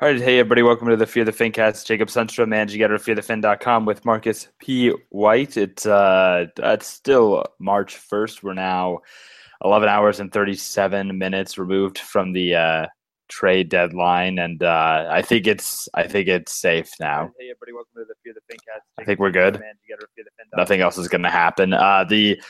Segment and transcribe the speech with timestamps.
[0.00, 1.86] All right, hey everybody, welcome to the Fear the Fincast.
[1.86, 4.92] Jacob Sundstrom, managing editor of fearthefin.com with Marcus P.
[5.10, 5.56] White.
[5.56, 8.42] It's uh it's still March 1st.
[8.42, 9.02] We're now
[9.62, 12.86] 11 hours and 37 minutes removed from the uh,
[13.28, 17.30] trade deadline and uh, I think it's I think it's safe now.
[17.38, 18.82] Hey everybody, welcome to the Fear the Fincast.
[18.98, 19.62] I think we're good.
[20.56, 21.72] Nothing else is going to happen.
[21.72, 22.42] Uh, the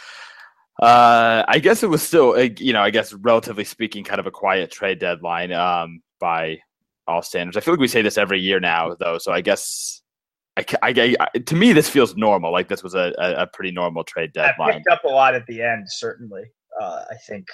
[0.81, 4.31] uh, I guess it was still, you know, I guess relatively speaking, kind of a
[4.31, 6.61] quiet trade deadline um, by
[7.07, 7.57] all standards.
[7.57, 9.19] I feel like we say this every year now, though.
[9.19, 10.03] So I guess
[10.57, 12.53] I, I, I to me this feels normal.
[12.53, 14.71] Like this was a, a, pretty normal trade deadline.
[14.71, 15.85] I picked up a lot at the end.
[15.89, 16.45] Certainly,
[16.81, 17.47] uh, I think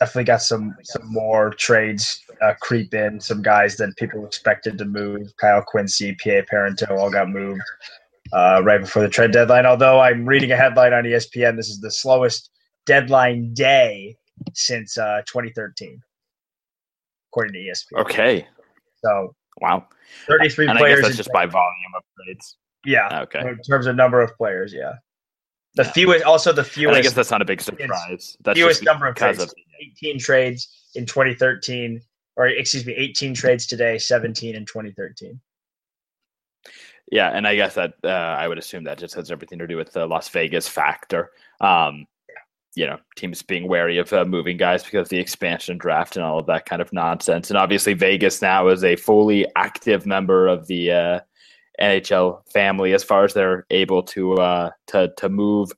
[0.00, 3.20] definitely got some some more trades uh, creep in.
[3.20, 5.32] Some guys that people expected to move.
[5.38, 7.60] Kyle Quincey, Pa Parenteau all got moved
[8.32, 9.66] uh, right before the trade deadline.
[9.66, 12.50] Although I'm reading a headline on ESPN, this is the slowest
[12.86, 14.16] deadline day
[14.54, 16.00] since uh, 2013,
[17.30, 18.00] according to ESPN.
[18.00, 18.46] Okay.
[19.06, 19.86] So wow,
[20.26, 20.82] 33 players.
[20.82, 22.56] I guess that's just by volume of trades.
[22.84, 23.22] Yeah.
[23.22, 23.40] Okay.
[23.40, 24.94] In terms of number of players, yeah.
[25.74, 25.92] The yeah.
[25.92, 26.88] fewest, also the fewest.
[26.88, 28.36] And I guess that's not a big surprise.
[28.40, 29.42] That's fewest number of trades.
[29.42, 29.52] Of,
[30.02, 32.00] 18 trades in 2013,
[32.36, 35.38] or excuse me, 18 trades today, 17 in 2013.
[37.12, 39.76] Yeah, and I guess that uh, I would assume that just has everything to do
[39.76, 41.30] with the Las Vegas factor.
[41.60, 42.06] Um,
[42.76, 46.24] you know, teams being wary of uh, moving guys because of the expansion draft and
[46.24, 47.50] all of that kind of nonsense.
[47.50, 51.20] And obviously, Vegas now is a fully active member of the uh,
[51.80, 55.72] NHL family as far as they're able to uh, to to move.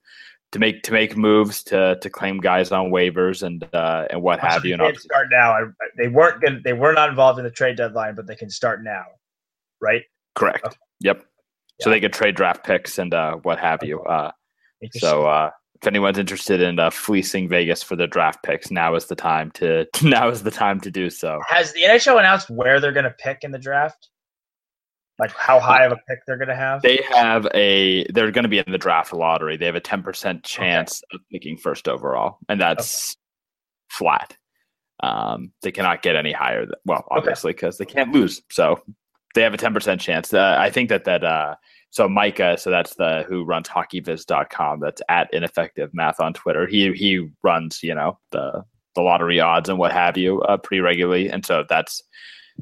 [0.53, 4.41] To make to make moves to to claim guys on waivers and uh, and what
[4.41, 4.77] have you.
[4.83, 5.55] And start now.
[5.99, 6.65] They weren't good.
[6.65, 9.05] They were not involved in the trade deadline, but they can start now,
[9.83, 10.05] right?
[10.35, 10.65] Correct.
[10.65, 10.77] Okay.
[11.01, 11.23] Yep.
[11.83, 14.01] So they could trade draft picks and uh, what have you.
[14.01, 14.33] Uh,
[14.95, 19.07] so uh, if anyone's interested in uh, fleecing Vegas for the draft picks, now is
[19.07, 21.41] the time to now is the time to do so.
[21.49, 24.09] Has the NHL announced where they're going to pick in the draft?
[25.19, 26.83] Like how high of a pick they're going to have?
[26.83, 28.07] They have a.
[28.13, 29.57] They're going to be in the draft lottery.
[29.57, 31.17] They have a ten percent chance okay.
[31.17, 33.19] of picking first overall, and that's okay.
[33.91, 34.37] flat.
[35.01, 36.67] Um, they cannot get any higher.
[36.67, 37.85] Than, well, obviously, because okay.
[37.85, 38.43] they can't lose.
[38.51, 38.81] So
[39.35, 40.33] they have a 10% chance.
[40.33, 41.55] Uh, I think that that uh,
[41.91, 44.81] so Micah, so that's the who runs hockeyviz.com.
[44.81, 46.67] That's at ineffective math on Twitter.
[46.67, 48.63] He he runs, you know, the
[48.95, 52.03] the lottery odds and what have you uh, pretty regularly, and so that's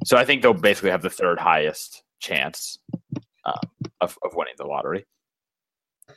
[0.04, 2.78] so I think they'll basically have the third highest chance
[3.44, 3.60] um,
[4.00, 5.04] of of winning the lottery.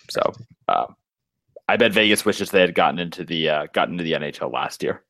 [0.10, 0.22] So
[0.68, 0.96] um,
[1.68, 4.84] I bet Vegas wishes they had gotten into the uh, gotten into the NHL last
[4.84, 5.04] year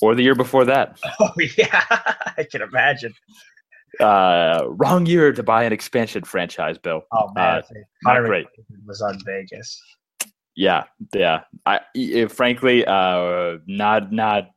[0.00, 0.98] or the year before that.
[1.20, 1.84] Oh yeah,
[2.38, 3.14] I can imagine
[4.00, 7.02] uh, wrong year to buy an expansion franchise, Bill.
[7.12, 7.62] Oh man, uh,
[8.02, 8.46] not great.
[8.86, 9.80] Was on Vegas.
[10.56, 10.84] Yeah,
[11.14, 11.42] yeah.
[11.66, 14.50] I it, frankly, uh, not not.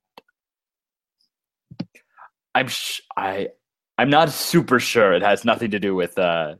[2.53, 3.49] I'm sh- I
[3.97, 5.13] I'm not super sure.
[5.13, 6.55] It has nothing to do with uh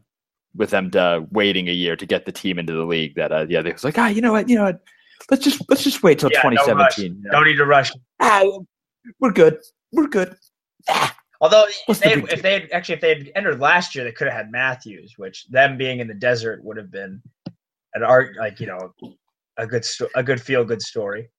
[0.56, 3.16] with them to waiting a year to get the team into the league.
[3.16, 4.82] That uh, yeah, they was like ah, you know what, you know what,
[5.30, 7.22] let's just let's just wait till yeah, 2017.
[7.22, 7.92] No, no need to rush.
[8.20, 8.44] Ah,
[9.20, 9.60] we're good.
[9.92, 10.36] We're good.
[10.90, 11.16] Ah.
[11.42, 14.28] Although if they, if they had actually if they had entered last year, they could
[14.28, 17.22] have had Matthews, which them being in the desert would have been
[17.94, 18.94] an art like you know
[19.58, 21.30] a good sto- a good feel good story.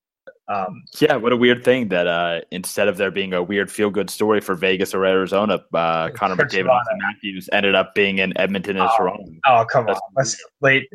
[0.48, 3.90] Um, yeah, what a weird thing that uh, instead of there being a weird feel
[3.90, 8.36] good story for Vegas or Arizona, uh, Connor McDavid and Matthews ended up being in
[8.38, 9.24] Edmonton and oh, Toronto.
[9.46, 10.88] Oh come That's on, let's wait.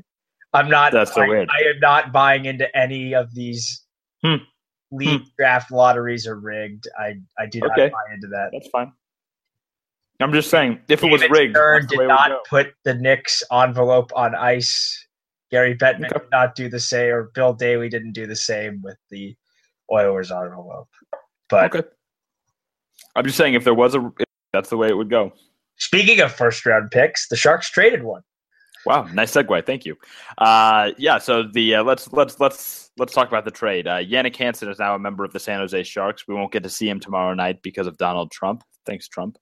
[0.53, 0.91] I'm not.
[0.91, 1.49] That's so I, weird.
[1.51, 3.83] I am not buying into any of these.
[4.23, 4.37] Hmm
[4.93, 5.27] league hmm.
[5.37, 6.87] draft lotteries are rigged.
[6.97, 7.89] I I do not okay.
[7.89, 8.49] buy into that.
[8.51, 8.91] That's fine.
[10.19, 14.11] I'm just saying, if David it was rigged, Stern did not put the Knicks envelope
[14.15, 15.07] on ice.
[15.51, 16.19] Gary Bettman okay.
[16.19, 19.35] did not do the same, or Bill Daly didn't do the same with the
[19.91, 20.89] Oilers envelope.
[21.49, 21.87] But okay.
[23.15, 24.11] I'm just saying, if there was a,
[24.51, 25.33] that's the way it would go.
[25.77, 28.21] Speaking of first round picks, the Sharks traded one.
[28.85, 29.65] Wow, nice segue.
[29.65, 29.95] Thank you.
[30.37, 33.87] Uh, yeah, so the uh, let's let's let's let's talk about the trade.
[33.87, 36.27] Uh, Jannik Hansen is now a member of the San Jose Sharks.
[36.27, 38.63] We won't get to see him tomorrow night because of Donald Trump.
[38.85, 39.37] Thanks, Trump.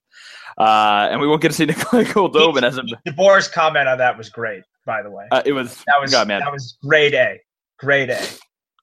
[0.56, 2.82] Uh, and we won't get to see Nikolai Goldobin as a.
[3.06, 5.26] DeBoer's comment on that was great, by the way.
[5.30, 6.40] Uh, it was that was God, man.
[6.40, 7.40] that was grade A,
[7.78, 8.22] grade A.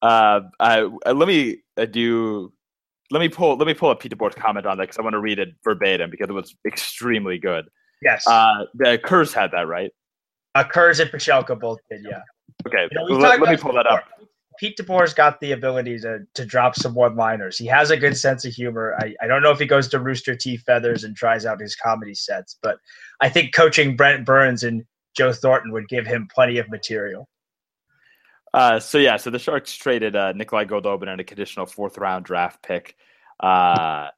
[0.02, 2.52] Uh, uh, let me uh, do.
[3.12, 3.56] Let me pull.
[3.56, 5.50] Let me pull up Pete DeBoer's comment on that because I want to read it
[5.64, 7.66] verbatim because it was extremely good.
[8.02, 8.26] Yes.
[8.28, 9.92] Uh, the Kurz had that right.
[10.56, 12.22] Uh, Kurz and Pachelka both did, yeah.
[12.68, 14.04] Okay, you know, let, let me pull that up.
[14.60, 17.58] Pete DeBoer's got the ability to to drop some one liners.
[17.58, 18.94] He has a good sense of humor.
[19.00, 20.58] I, I don't know if he goes to Rooster T.
[20.58, 22.78] Feathers and tries out his comedy sets, but
[23.22, 24.84] I think coaching Brent Burns and
[25.16, 27.30] Joe Thornton would give him plenty of material.
[28.54, 32.26] Uh, so yeah, so the Sharks traded uh, Nikolai Goldobin and a conditional fourth round
[32.26, 32.96] draft pick.
[33.40, 34.10] Uh,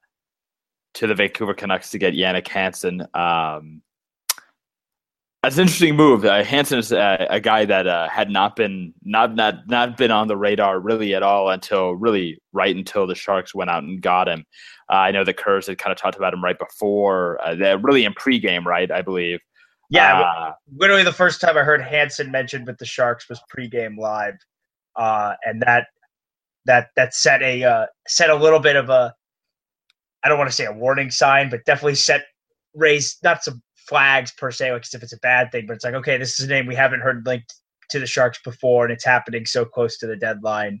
[0.94, 3.06] to the Vancouver Canucks to get Jannik Hansen.
[3.14, 3.82] Um,
[5.42, 6.24] that's an interesting move.
[6.24, 10.12] Uh, Hansen is a, a guy that uh, had not been not not not been
[10.12, 14.00] on the radar really at all until really right until the Sharks went out and
[14.00, 14.44] got him.
[14.88, 18.04] Uh, I know the Kurz had kind of talked about him right before, uh, really
[18.04, 18.90] in pregame, right?
[18.90, 19.40] I believe.
[19.90, 23.98] Yeah, uh, literally the first time I heard Hansen mentioned with the Sharks was pregame
[23.98, 24.36] live,
[24.94, 25.88] uh, and that
[26.66, 29.12] that that set a set a little bit of a
[30.22, 32.22] I don't want to say a warning sign, but definitely set
[32.74, 35.94] raised not some flags per se, like if it's a bad thing, but it's like,
[35.94, 37.54] okay, this is a name we haven't heard linked
[37.90, 40.80] to the Sharks before, and it's happening so close to the deadline.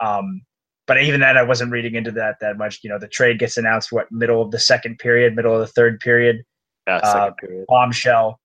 [0.00, 0.42] Um,
[0.86, 2.80] but even then, I wasn't reading into that that much.
[2.82, 5.66] You know, the trade gets announced what middle of the second period, middle of the
[5.66, 6.42] third period.
[6.86, 7.64] Yeah, second uh, period.
[7.68, 8.40] Bombshell,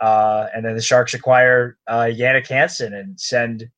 [0.00, 3.68] uh, and then the Sharks acquire uh, Jannik Hansen and send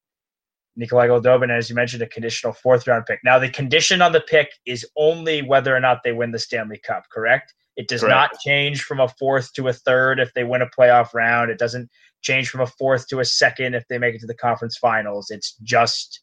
[0.77, 3.21] Nikolai Goldobin, as you mentioned, a conditional fourth round pick.
[3.25, 6.81] Now, the condition on the pick is only whether or not they win the Stanley
[6.85, 7.55] Cup, correct?
[7.77, 8.35] It does correct.
[8.35, 11.51] not change from a fourth to a third if they win a playoff round.
[11.51, 11.89] It doesn't
[12.23, 15.31] change from a fourth to a second if they make it to the conference finals.
[15.31, 16.21] It's just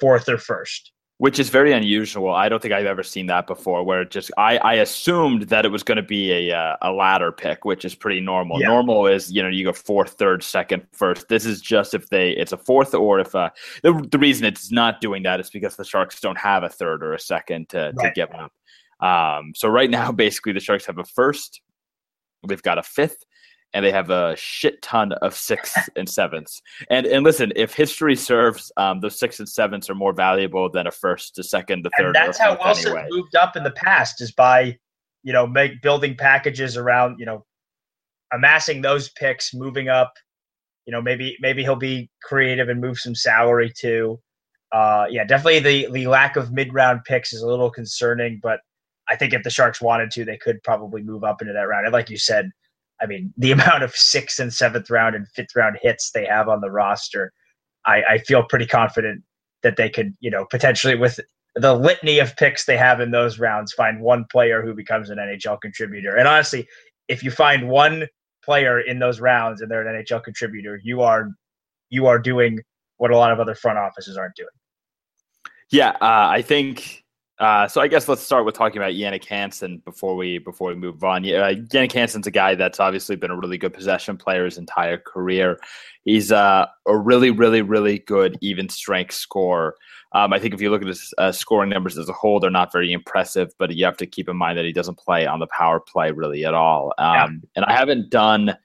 [0.00, 0.92] fourth or first
[1.22, 2.34] which is very unusual.
[2.34, 3.84] I don't think I've ever seen that before.
[3.84, 6.90] Where it just I, I assumed that it was going to be a uh, a
[6.90, 8.60] ladder pick, which is pretty normal.
[8.60, 8.66] Yeah.
[8.66, 11.28] Normal is you know you go fourth, third, second, first.
[11.28, 13.50] This is just if they it's a fourth or if uh,
[13.84, 17.04] the the reason it's not doing that is because the Sharks don't have a third
[17.04, 18.08] or a second to right.
[18.08, 18.50] to give up.
[19.02, 21.60] Um, so right now, basically, the Sharks have a first,
[22.46, 23.24] they've got a fifth,
[23.74, 26.62] and they have a shit ton of sixths and sevenths.
[26.90, 30.86] And and listen, if history serves, um, those sixths and sevenths are more valuable than
[30.86, 32.06] a first, a second, a third.
[32.06, 33.08] And that's how Wilson anyway.
[33.10, 34.78] moved up in the past is by
[35.22, 37.44] you know make building packages around you know
[38.32, 40.14] amassing those picks, moving up.
[40.86, 44.20] You know, maybe maybe he'll be creative and move some salary too.
[44.72, 48.60] Uh, yeah, definitely the the lack of mid round picks is a little concerning, but
[49.08, 51.86] I think if the Sharks wanted to, they could probably move up into that round.
[51.86, 52.50] And like you said,
[53.00, 56.48] I mean, the amount of sixth and seventh round and fifth round hits they have
[56.48, 57.32] on the roster,
[57.84, 59.22] I, I feel pretty confident
[59.62, 61.20] that they could, you know, potentially with
[61.54, 65.18] the litany of picks they have in those rounds, find one player who becomes an
[65.18, 66.16] NHL contributor.
[66.16, 66.66] And honestly,
[67.08, 68.06] if you find one
[68.44, 71.30] player in those rounds and they're an NHL contributor, you are
[71.90, 72.60] you are doing
[72.96, 74.48] what a lot of other front offices aren't doing.
[75.70, 77.01] Yeah, uh, I think
[77.42, 80.76] uh, so I guess let's start with talking about Jannik Hansen before we before we
[80.76, 81.24] move on.
[81.24, 84.58] Yeah, uh, Jannik Hansen's a guy that's obviously been a really good possession player his
[84.58, 85.58] entire career.
[86.04, 89.74] He's uh, a really, really, really good even strength scorer.
[90.12, 92.48] Um, I think if you look at his uh, scoring numbers as a whole, they're
[92.48, 95.40] not very impressive, but you have to keep in mind that he doesn't play on
[95.40, 96.92] the power play really at all.
[96.98, 97.28] Um, yeah.
[97.56, 98.56] And I haven't done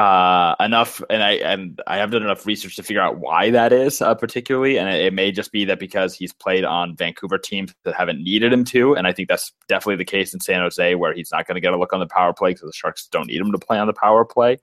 [0.00, 3.70] uh, enough, and I and I have done enough research to figure out why that
[3.70, 7.36] is uh, particularly, and it, it, may just be that because he's played on Vancouver
[7.36, 10.62] teams that haven't needed him to, and I think that's definitely the case in San
[10.62, 12.72] Jose where he's not going to get a look on the power play because the
[12.72, 14.56] Sharks don't need him to play on the power play.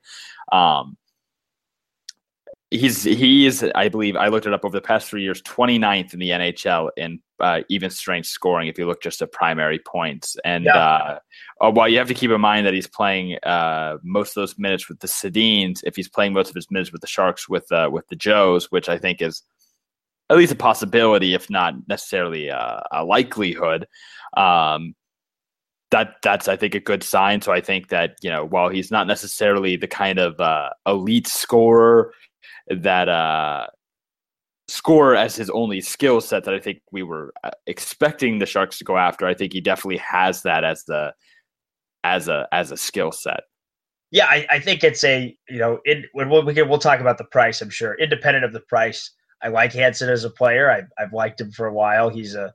[0.50, 0.96] Um,
[2.70, 6.12] he's he is I believe I looked it up over the past three years 29th
[6.12, 10.36] in the NHL in uh, even strength scoring if you look just at primary points
[10.44, 10.76] and yeah.
[10.76, 11.18] uh,
[11.60, 14.58] uh, while you have to keep in mind that he's playing uh, most of those
[14.58, 17.70] minutes with the Sedins if he's playing most of his minutes with the Sharks with
[17.72, 19.42] uh, with the Joes which I think is
[20.30, 23.86] at least a possibility if not necessarily a, a likelihood
[24.36, 24.94] um,
[25.90, 27.40] that that's I think a good sign.
[27.40, 31.26] So I think that you know while he's not necessarily the kind of uh, elite
[31.26, 32.12] scorer
[32.68, 33.66] that uh,
[34.68, 38.78] score as his only skill set that I think we were uh, expecting the Sharks
[38.78, 39.26] to go after.
[39.26, 41.14] I think he definitely has that as the
[42.04, 43.40] as a as a skill set.
[44.10, 47.18] Yeah, I, I, think it's a you know it, we'll, we can, we'll talk about
[47.18, 47.60] the price.
[47.60, 49.10] I'm sure, independent of the price,
[49.42, 50.70] I like Hansen as a player.
[50.70, 52.08] I, I've liked him for a while.
[52.08, 52.54] He's a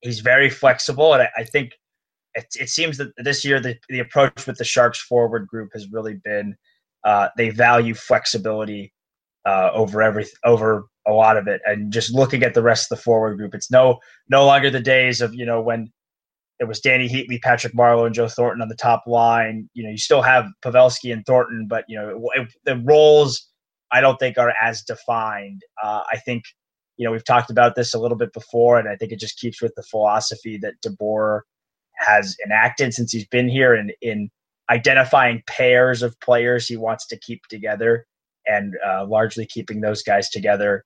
[0.00, 1.72] he's very flexible, and I, I think
[2.34, 5.90] it, it seems that this year the the approach with the Sharks forward group has
[5.90, 6.56] really been
[7.04, 8.92] uh, they value flexibility
[9.46, 11.60] uh, over every over a lot of it.
[11.64, 14.80] And just looking at the rest of the forward group, it's no no longer the
[14.80, 15.90] days of you know when
[16.58, 19.68] it was Dany Heatley, Patrick Marleau, and Joe Thornton on the top line.
[19.72, 23.48] You know, you still have Pavelski and Thornton, but you know it, the roles
[23.90, 25.62] I don't think are as defined.
[25.82, 26.44] Uh, I think
[26.96, 29.38] you know we've talked about this a little bit before, and I think it just
[29.38, 31.40] keeps with the philosophy that DeBoer
[31.96, 34.30] has enacted since he's been here, and in, in
[34.70, 38.06] identifying pairs of players he wants to keep together
[38.46, 40.84] and uh, largely keeping those guys together,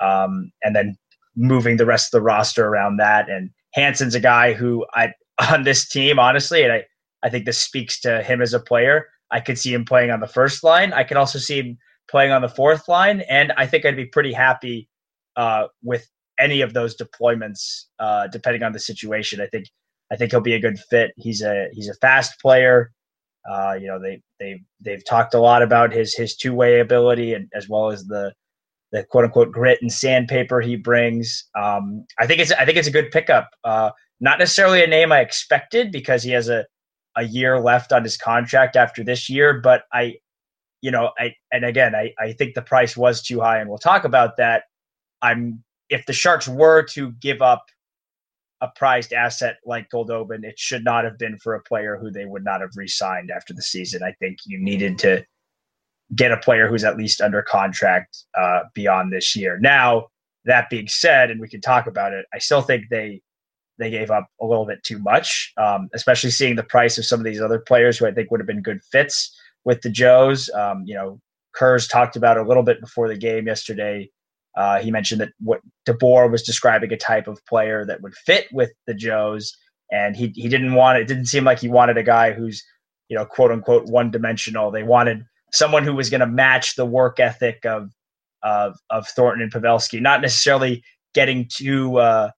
[0.00, 0.96] um, and then
[1.36, 3.28] moving the rest of the roster around that.
[3.28, 5.12] And Hansen's a guy who I
[5.50, 6.84] on this team, honestly, and I
[7.22, 9.06] I think this speaks to him as a player.
[9.30, 10.92] I could see him playing on the first line.
[10.92, 14.06] I could also see him playing on the fourth line, and I think I'd be
[14.06, 14.88] pretty happy
[15.36, 16.06] uh, with
[16.38, 19.40] any of those deployments, uh, depending on the situation.
[19.40, 19.66] I think
[20.12, 21.12] I think he'll be a good fit.
[21.16, 22.92] He's a he's a fast player.
[23.50, 27.34] Uh, you know, they they they've talked a lot about his his two way ability
[27.34, 28.32] and as well as the
[28.92, 31.44] the quote unquote grit and sandpaper he brings.
[31.54, 33.50] Um, I think it's I think it's a good pickup.
[33.64, 36.64] Uh, not necessarily a name I expected because he has a
[37.16, 40.16] a year left on his contract after this year, but I,
[40.82, 43.78] you know, I and again I I think the price was too high, and we'll
[43.78, 44.64] talk about that.
[45.22, 47.64] I'm if the Sharks were to give up
[48.66, 52.24] a prized asset like Goldobin, it should not have been for a player who they
[52.24, 54.02] would not have re-signed after the season.
[54.02, 55.24] I think you needed to
[56.14, 59.58] get a player who's at least under contract uh, beyond this year.
[59.60, 60.08] Now,
[60.44, 63.22] that being said, and we can talk about it, I still think they
[63.78, 67.20] they gave up a little bit too much, um, especially seeing the price of some
[67.20, 70.48] of these other players who I think would have been good fits with the Joes.
[70.54, 71.20] Um, you know,
[71.54, 74.10] Kurz talked about a little bit before the game yesterday
[74.56, 78.46] uh, he mentioned that what DeBoer was describing a type of player that would fit
[78.52, 79.54] with the Joes,
[79.92, 81.06] and he he didn't want it.
[81.06, 82.64] Didn't seem like he wanted a guy who's
[83.08, 84.70] you know quote unquote one dimensional.
[84.70, 85.22] They wanted
[85.52, 87.90] someone who was going to match the work ethic of
[88.42, 90.82] of of Thornton and Pavelski, not necessarily
[91.14, 92.30] getting to uh,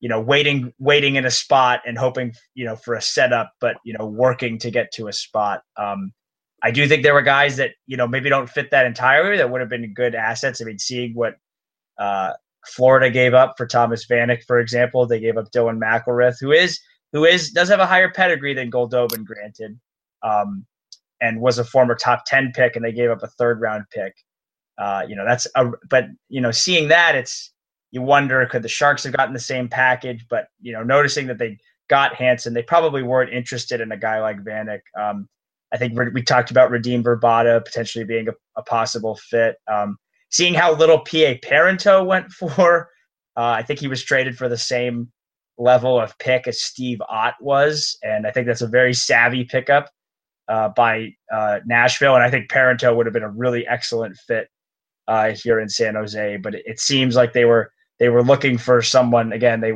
[0.00, 3.76] you know waiting waiting in a spot and hoping you know for a setup, but
[3.82, 5.62] you know working to get to a spot.
[5.78, 6.12] Um,
[6.62, 9.50] I do think there were guys that you know maybe don't fit that entirely that
[9.50, 10.60] would have been good assets.
[10.60, 11.36] I mean, seeing what
[11.98, 12.32] uh,
[12.66, 15.06] Florida gave up for Thomas Vanek, for example.
[15.06, 16.80] They gave up Dylan McIlrath, who is
[17.12, 19.78] who is does have a higher pedigree than Goldobin, granted,
[20.22, 20.64] um,
[21.20, 24.14] and was a former top ten pick, and they gave up a third round pick.
[24.78, 27.52] Uh, you know that's a but you know seeing that it's
[27.90, 31.38] you wonder could the Sharks have gotten the same package, but you know noticing that
[31.38, 31.58] they
[31.88, 34.80] got Hansen, they probably weren't interested in a guy like Vanek.
[34.98, 35.28] Um,
[35.74, 39.56] I think we talked about Radim Vrbata potentially being a, a possible fit.
[39.70, 39.96] Um,
[40.32, 42.88] seeing how little PA Parenteau went for,
[43.36, 45.12] uh, I think he was traded for the same
[45.58, 49.90] level of pick as Steve Ott was, and I think that's a very savvy pickup
[50.48, 52.14] uh, by uh, Nashville.
[52.14, 54.48] And I think Parenteau would have been a really excellent fit
[55.08, 56.36] uh, here in San Jose.
[56.38, 59.60] But it, it, seems like they were they were looking for someone again.
[59.60, 59.74] They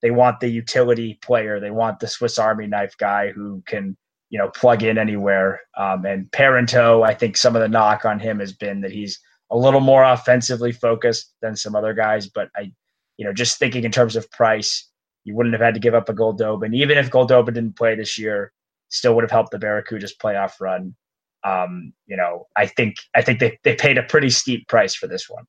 [0.00, 1.60] they want the utility player.
[1.60, 3.96] They want the Swiss Army knife guy who can
[4.30, 5.60] you know plug in anywhere.
[5.76, 9.18] Um, and Parenteau, I think some of the knock on him has been that he's
[9.52, 12.26] a little more offensively focused than some other guys.
[12.26, 12.72] But I,
[13.18, 14.88] you know, just thinking in terms of price,
[15.24, 16.74] you wouldn't have had to give up a Goldobin.
[16.74, 18.52] Even if Goldobin didn't play this year,
[18.88, 20.96] still would have helped the Barracudas playoff run.
[21.44, 25.06] Um, you know, I think I think they, they paid a pretty steep price for
[25.06, 25.44] this one.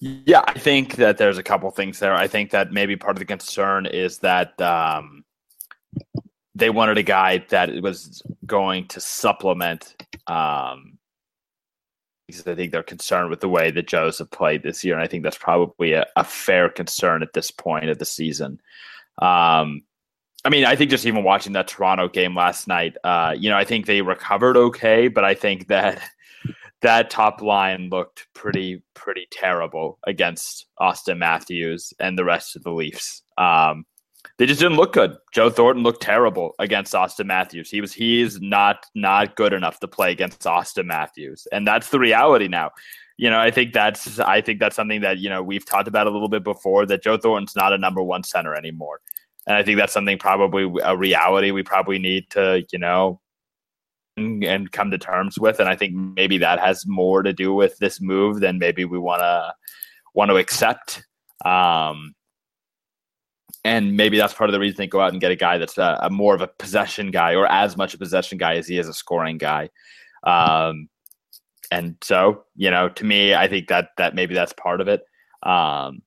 [0.00, 2.14] Yeah, I think that there's a couple things there.
[2.14, 5.24] I think that maybe part of the concern is that um,
[6.54, 9.96] they wanted a guy that was going to supplement
[10.28, 10.97] um,
[12.28, 15.02] because I think they're concerned with the way the Joes have played this year, and
[15.02, 18.60] I think that's probably a, a fair concern at this point of the season.
[19.20, 19.82] Um,
[20.44, 23.56] I mean, I think just even watching that Toronto game last night, uh, you know,
[23.56, 26.02] I think they recovered okay, but I think that
[26.82, 32.72] that top line looked pretty pretty terrible against Auston Matthews and the rest of the
[32.72, 33.22] Leafs.
[33.38, 33.86] Um,
[34.38, 35.16] they just didn't look good.
[35.32, 37.70] Joe Thornton looked terrible against Auston Matthews.
[37.70, 41.98] He was he's not not good enough to play against Auston Matthews, and that's the
[41.98, 42.70] reality now.
[43.16, 46.06] You know, I think that's I think that's something that you know we've talked about
[46.06, 49.00] a little bit before that Joe Thornton's not a number one center anymore,
[49.46, 53.20] and I think that's something probably a reality we probably need to you know
[54.16, 55.60] and come to terms with.
[55.60, 58.98] And I think maybe that has more to do with this move than maybe we
[58.98, 59.54] want to
[60.14, 61.04] want to accept.
[61.44, 62.14] Um,
[63.64, 65.78] and maybe that's part of the reason they go out and get a guy that's
[65.78, 68.78] a, a, more of a possession guy or as much a possession guy as he
[68.78, 69.68] is a scoring guy.
[70.24, 70.88] Um,
[71.70, 75.02] and so, you know, to me, I think that that maybe that's part of it.
[75.42, 76.02] Um,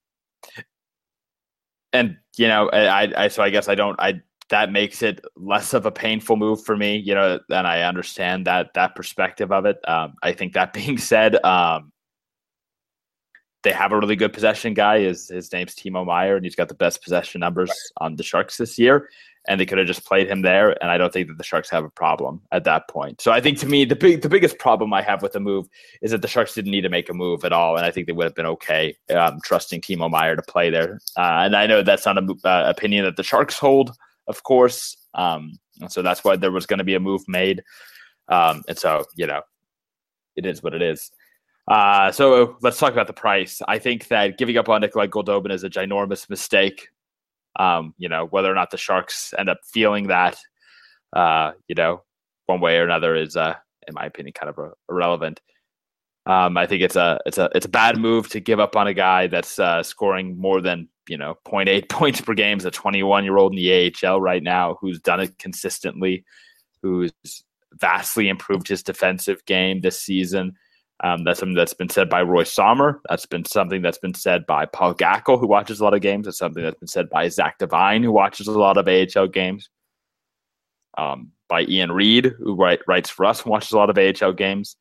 [1.93, 5.73] and you know, I, I so I guess I don't I that makes it less
[5.73, 9.65] of a painful move for me, you know, and I understand that that perspective of
[9.65, 9.77] it.
[9.87, 11.91] Um, I think that being said, um,
[13.63, 15.01] they have a really good possession guy.
[15.01, 18.05] His his name's Timo Meier, and he's got the best possession numbers right.
[18.05, 19.09] on the Sharks this year.
[19.47, 21.67] And they could have just played him there, and I don't think that the Sharks
[21.71, 23.21] have a problem at that point.
[23.21, 25.67] So I think to me, the big the biggest problem I have with the move
[26.03, 28.05] is that the Sharks didn't need to make a move at all, and I think
[28.05, 30.99] they would have been okay um, trusting Timo Meier to play there.
[31.17, 33.95] Uh, and I know that's not an uh, opinion that the Sharks hold,
[34.27, 34.95] of course.
[35.15, 35.57] Um,
[35.89, 37.63] so that's why there was going to be a move made.
[38.27, 39.41] Um, and so you know,
[40.35, 41.11] it is what it is.
[41.71, 43.61] Uh, so let's talk about the price.
[43.65, 46.89] I think that giving up on Nikolai Goldobin is a ginormous mistake.
[47.57, 50.37] Um, you know, whether or not the Sharks end up feeling that,
[51.13, 52.03] uh, you know,
[52.47, 53.55] one way or another is, uh,
[53.87, 55.39] in my opinion, kind of irrelevant.
[56.25, 58.87] Um, I think it's a it's a it's a bad move to give up on
[58.87, 62.71] a guy that's uh, scoring more than you know 0.8 points per game is a
[62.71, 66.25] 21 year old in the AHL right now who's done it consistently,
[66.81, 67.13] who's
[67.75, 70.53] vastly improved his defensive game this season.
[71.03, 73.01] Um, that's something that's been said by Roy Sommer.
[73.09, 76.25] That's been something that's been said by Paul Gackle, who watches a lot of games.
[76.25, 79.69] That's something that's been said by Zach Devine, who watches a lot of AHL games.
[80.97, 84.33] Um, by Ian Reed, who write, writes for us and watches a lot of AHL
[84.33, 84.75] games.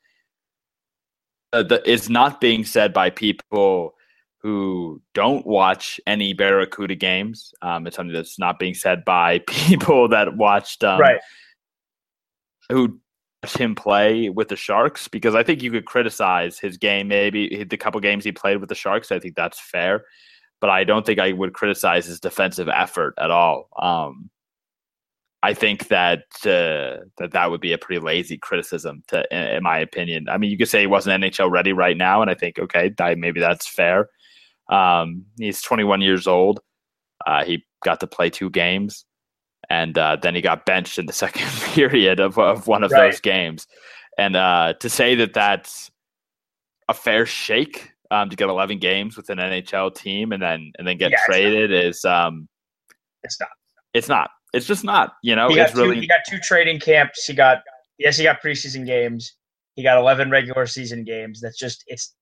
[1.53, 3.95] Uh, the, it's not being said by people
[4.43, 7.53] who don't watch any Barracuda games.
[7.63, 11.21] Um, it's something that's not being said by people that watched um, right.
[12.69, 13.01] who
[13.49, 17.77] him play with the Sharks because I think you could criticize his game, maybe the
[17.77, 19.11] couple games he played with the Sharks.
[19.11, 20.05] I think that's fair,
[20.61, 23.69] but I don't think I would criticize his defensive effort at all.
[23.81, 24.31] Um,
[25.43, 29.63] I think that uh, that that would be a pretty lazy criticism, to, in, in,
[29.63, 30.29] my opinion.
[30.29, 32.93] I mean, you could say he wasn't NHL ready right now, and I think okay,
[33.17, 34.11] maybe that's fair.
[34.69, 36.61] Um, he's 21 years old.
[37.27, 39.07] Uh, he got to play two games
[39.71, 43.11] and uh, then he got benched in the second period of, of one of right.
[43.11, 43.67] those games.
[44.19, 45.91] And uh, to say that that's
[46.89, 50.87] a fair shake um, to get 11 games with an NHL team and then and
[50.87, 52.49] then get yeah, traded it's is um,
[53.23, 53.49] it's not.
[53.95, 54.31] It's not.
[54.53, 55.13] It's just not.
[55.23, 56.01] You know, he it's two, really.
[56.01, 57.25] He got two trading camps.
[57.25, 57.63] He got
[57.99, 59.37] yes, he got preseason games.
[59.77, 61.41] He got 11 regular season games.
[61.41, 62.15] That's just it's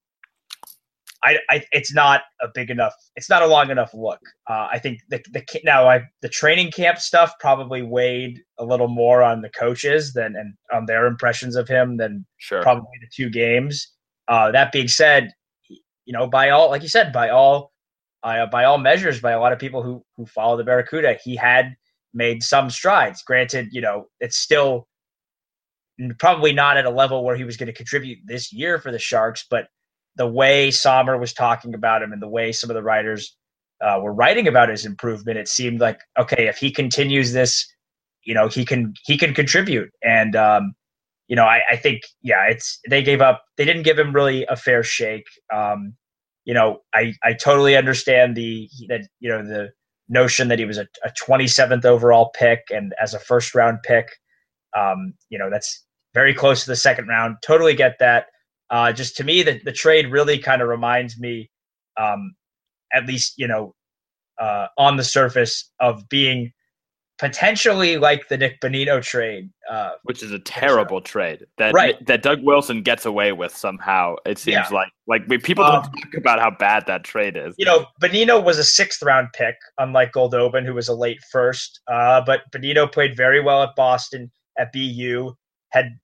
[1.28, 2.94] I, I, it's not a big enough.
[3.16, 4.20] It's not a long enough look.
[4.48, 8.88] Uh, I think the the now I the training camp stuff probably weighed a little
[8.88, 12.62] more on the coaches than and on their impressions of him than sure.
[12.62, 13.92] probably the two games.
[14.28, 15.32] Uh, that being said,
[15.68, 17.72] you know, by all like you said, by all
[18.22, 21.36] uh, by all measures, by a lot of people who who follow the Barracuda, he
[21.36, 21.74] had
[22.14, 23.22] made some strides.
[23.22, 24.88] Granted, you know, it's still
[26.18, 28.98] probably not at a level where he was going to contribute this year for the
[28.98, 29.66] Sharks, but
[30.18, 33.34] the way Sommer was talking about him and the way some of the writers
[33.80, 37.66] uh, were writing about his improvement, it seemed like okay, if he continues this,
[38.24, 39.90] you know, he can he can contribute.
[40.02, 40.74] And um,
[41.28, 43.44] you know, I, I think yeah, it's they gave up.
[43.56, 45.26] They didn't give him really a fair shake.
[45.54, 45.94] Um,
[46.44, 49.70] you know, I I totally understand the that you know the
[50.08, 54.08] notion that he was a, a 27th overall pick and as a first round pick,
[54.76, 57.36] um, you know, that's very close to the second round.
[57.44, 58.26] Totally get that.
[58.70, 61.50] Uh, just to me, the, the trade really kind of reminds me,
[61.96, 62.34] um,
[62.92, 63.74] at least, you know,
[64.38, 66.52] uh, on the surface of being
[67.18, 72.04] potentially like the Nick Bonino trade, uh, which is a terrible trade that right.
[72.06, 74.14] that Doug Wilson gets away with somehow.
[74.24, 74.68] It seems yeah.
[74.70, 77.54] like like people don't um, talk about how bad that trade is.
[77.58, 81.80] You know, Bonino was a sixth round pick, unlike Goldobin, who was a late first.
[81.88, 85.32] Uh, but Bonino played very well at Boston at BU,
[85.70, 85.98] had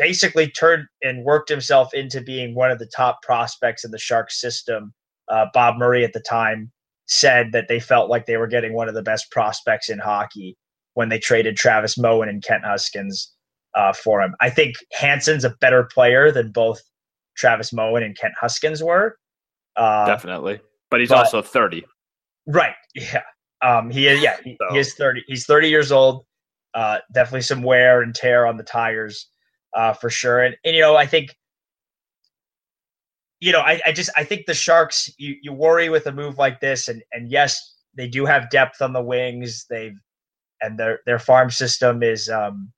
[0.00, 4.40] basically turned and worked himself into being one of the top prospects in the Sharks
[4.40, 4.94] system.
[5.28, 6.72] Uh, Bob Murray at the time
[7.06, 10.56] said that they felt like they were getting one of the best prospects in hockey
[10.94, 13.30] when they traded Travis Moen and Kent Huskins
[13.74, 14.34] uh, for him.
[14.40, 16.80] I think Hansen's a better player than both
[17.36, 19.16] Travis Moen and Kent Huskins were.
[19.76, 20.60] Uh, Definitely,
[20.90, 21.84] but he's but, also thirty.
[22.46, 22.74] Right.
[22.94, 23.22] Yeah.
[23.62, 24.20] Um, he is.
[24.22, 24.36] Yeah.
[24.42, 24.72] He, so.
[24.72, 25.22] he is thirty.
[25.26, 26.24] He's thirty years old.
[26.74, 29.28] Uh, definitely some wear and tear on the tires
[29.74, 30.40] uh, for sure.
[30.40, 31.36] And, and, you know, I think,
[33.40, 36.36] you know, I, I just I think the Sharks you, you worry with a move
[36.36, 39.64] like this, and and yes, they do have depth on the wings.
[39.70, 39.98] They've
[40.60, 42.70] and their their farm system is um,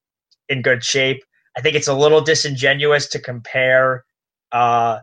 [0.48, 1.22] in good shape.
[1.56, 4.04] I think it's a little disingenuous to compare
[4.52, 5.00] uh,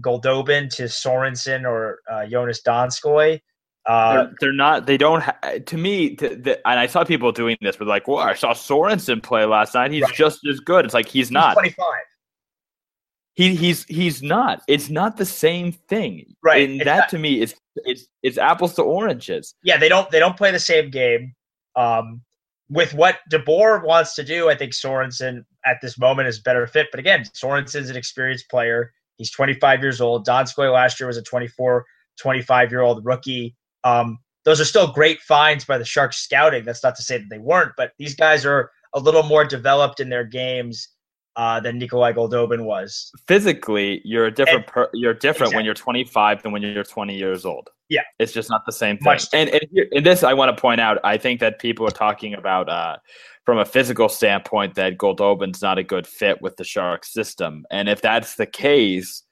[0.00, 3.40] Goldobin to Sorensen or uh, Joonas Donskoi.
[3.86, 4.86] Uh, they're, they're, not.
[4.86, 5.22] They don't.
[5.22, 8.34] Ha- to me, to, the, and I saw people doing this, but like, well, I
[8.34, 9.90] saw Sorensen play last night.
[9.90, 10.14] He's right.
[10.14, 10.84] just as good.
[10.84, 11.54] It's like he's not.
[11.54, 12.04] Twenty five.
[13.34, 14.62] He he's he's not.
[14.68, 16.34] It's not the same thing.
[16.44, 16.68] Right.
[16.68, 19.54] And that not, to me is it's it's apples to oranges.
[19.64, 21.34] Yeah, they don't they don't play the same game.
[21.74, 22.22] Um,
[22.68, 26.88] with what DeBoer wants to do, I think Sorensen at this moment is better fit.
[26.90, 28.92] But again, Sorensen's an experienced player.
[29.16, 30.26] He's 25 years old.
[30.26, 31.84] Donskoi last year was a 24,
[32.18, 33.54] 25 year old rookie.
[33.84, 36.64] Um, those are still great finds by the Sharks scouting.
[36.64, 40.00] That's not to say that they weren't, but these guys are a little more developed
[40.00, 40.88] in their games
[41.36, 43.10] uh, than Nikolai Goldobin was.
[43.26, 44.64] Physically, you're a different.
[44.64, 45.56] And, per, you're different exactly.
[45.56, 47.70] when you're 25 than when you're 20 years old.
[47.88, 49.18] Yeah, it's just not the same thing.
[49.32, 50.98] and, and in this, I want to point out.
[51.04, 52.96] I think that people are talking about uh,
[53.44, 57.88] from a physical standpoint that Goldobin's not a good fit with the Sharks system, and
[57.88, 59.22] if that's the case,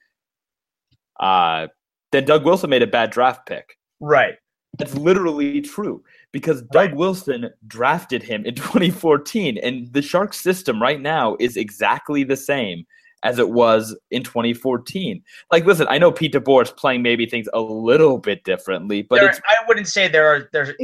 [1.21, 1.69] uh,
[2.13, 3.77] then Doug Wilson made a bad draft pick.
[4.01, 4.35] Right.
[4.79, 6.97] That's literally true because Doug right.
[6.97, 12.87] Wilson drafted him in 2014, and the Sharks system right now is exactly the same
[13.23, 15.23] as it was in 2014.
[15.53, 19.23] Like, listen, I know Pete DeBoer is playing maybe things a little bit differently, but
[19.23, 20.75] I wouldn't say there are they're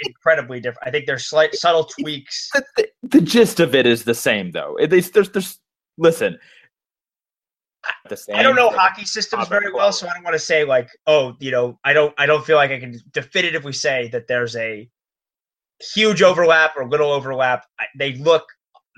[0.00, 0.88] incredibly different.
[0.88, 2.50] I think there's slight subtle tweaks.
[2.52, 4.76] The, the, the gist of it is the same, though.
[4.88, 5.58] There's, there's, there's
[5.98, 6.38] listen.
[8.08, 10.64] The same I don't know hockey systems very well, so I don't want to say
[10.64, 14.26] like, oh, you know, I don't, I don't feel like I can definitively say that
[14.26, 14.88] there's a
[15.94, 17.66] huge overlap or little overlap.
[17.98, 18.44] They look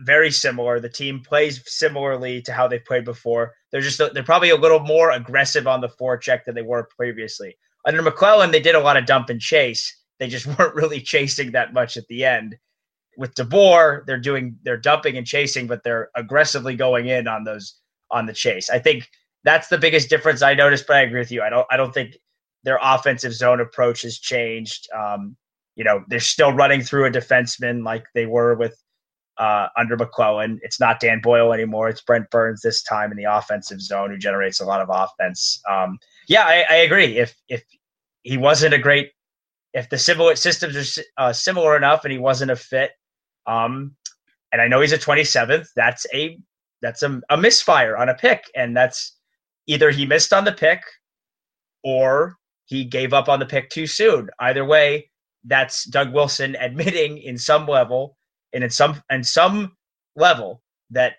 [0.01, 0.81] very similar.
[0.81, 3.55] The team plays similarly to how they played before.
[3.71, 7.57] They're just they're probably a little more aggressive on the forecheck than they were previously.
[7.87, 9.95] Under McLellan, they did a lot of dump and chase.
[10.19, 12.57] They just weren't really chasing that much at the end.
[13.17, 17.75] With DeBoer, they're doing they're dumping and chasing, but they're aggressively going in on those
[18.11, 18.71] on the chase.
[18.71, 19.09] I think
[19.45, 20.87] that's the biggest difference I noticed.
[20.87, 21.43] But I agree with you.
[21.43, 22.17] I don't I don't think
[22.65, 24.89] their offensive zone approach has changed.
[24.97, 25.37] Um,
[25.77, 28.83] you know, they're still running through a defenseman like they were with
[29.39, 30.59] uh, under McLellan.
[30.63, 31.89] It's not Dan Boyle anymore.
[31.89, 35.61] It's Brent Burns this time in the offensive zone, who generates a lot of offense.
[35.71, 37.19] Um, yeah, I, I, agree.
[37.19, 37.63] If if
[38.23, 39.13] he wasn't a great,
[39.75, 42.91] if the systems are uh, similar enough, and he wasn't a fit,
[43.47, 43.95] um,
[44.53, 46.39] and I know he's a 27th, that's a
[46.83, 49.17] that's a, a misfire on a pick, and that's
[49.67, 50.81] either he missed on the pick,
[51.85, 52.37] or
[52.67, 54.29] he gave up on the pick too soon.
[54.41, 55.11] Either way,
[55.45, 58.17] that's Doug Wilson admitting in some level
[58.53, 59.73] and in some in some
[60.17, 61.15] level that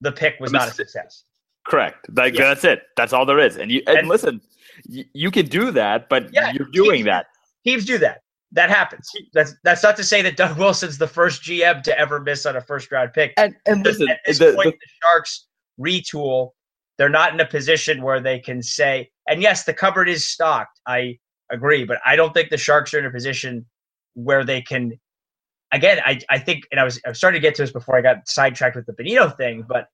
[0.00, 1.24] the pick was not a success.
[1.66, 2.06] Correct.
[2.16, 2.44] Like yeah.
[2.44, 2.82] that's it.
[2.96, 3.56] That's all there is.
[3.56, 4.40] And you and, and listen,
[4.88, 7.26] you, you, can do that, but yeah, you're doing teams, that.
[7.64, 8.22] Teams do that.
[8.52, 9.08] That happens.
[9.32, 12.56] That's that's not to say that Doug Wilson's the first GM to ever miss on
[12.56, 13.32] a first round pick.
[13.36, 15.46] And and listen, at this the, point, the, the Sharks
[15.80, 16.50] retool.
[16.98, 20.80] They're not in a position where they can say, and yes, the cupboard is stocked.
[20.86, 21.18] I
[21.50, 23.64] agree, but I don't think the Sharks are in a position
[24.14, 24.92] where they can
[25.72, 27.96] again, I, I think, and I was, I was starting to get to this before
[27.96, 29.86] I got sidetracked with the Bonino thing, but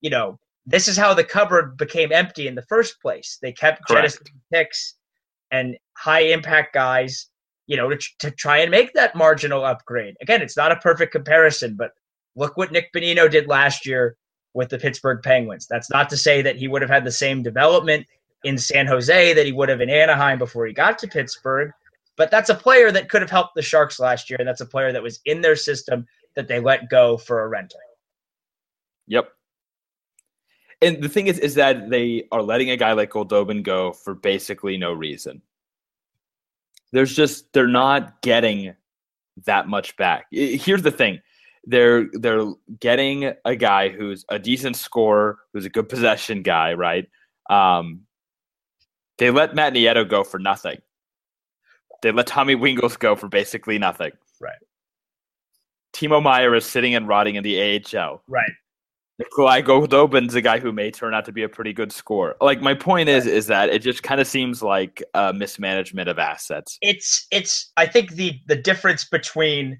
[0.00, 3.38] you know, this is how the cupboard became empty in the first place.
[3.42, 4.94] They kept jettisoning picks
[5.50, 7.28] and high impact guys,
[7.70, 10.16] you know, to, to try and make that marginal upgrade.
[10.20, 11.92] Again, it's not a perfect comparison, but
[12.34, 14.16] look what Nick Bonino did last year
[14.54, 15.68] with the Pittsburgh Penguins.
[15.68, 18.08] That's not to say that he would have had the same development
[18.42, 21.70] in San Jose that he would have in Anaheim before he got to Pittsburgh,
[22.16, 24.38] but that's a player that could have helped the Sharks last year.
[24.40, 27.48] And that's a player that was in their system that they let go for a
[27.48, 27.78] rental.
[29.06, 29.30] Yep.
[30.82, 34.16] And the thing is, is that they are letting a guy like Goldobin go for
[34.16, 35.42] basically no reason.
[36.92, 38.74] There's just they're not getting
[39.46, 40.26] that much back.
[40.30, 41.20] Here's the thing:
[41.64, 42.44] they're they're
[42.80, 47.08] getting a guy who's a decent scorer, who's a good possession guy, right?
[47.48, 48.02] Um,
[49.18, 50.78] they let Matt Nieto go for nothing.
[52.02, 54.12] They let Tommy Wingels go for basically nothing.
[54.40, 54.58] Right.
[55.92, 58.22] Timo Meier is sitting and rotting in the AHL.
[58.26, 58.50] Right.
[59.20, 62.36] Nikolai Goldobin's a guy who may turn out to be a pretty good scorer.
[62.40, 66.18] Like my point is, is that it just kind of seems like a mismanagement of
[66.18, 66.78] assets.
[66.80, 67.70] It's it's.
[67.76, 69.78] I think the the difference between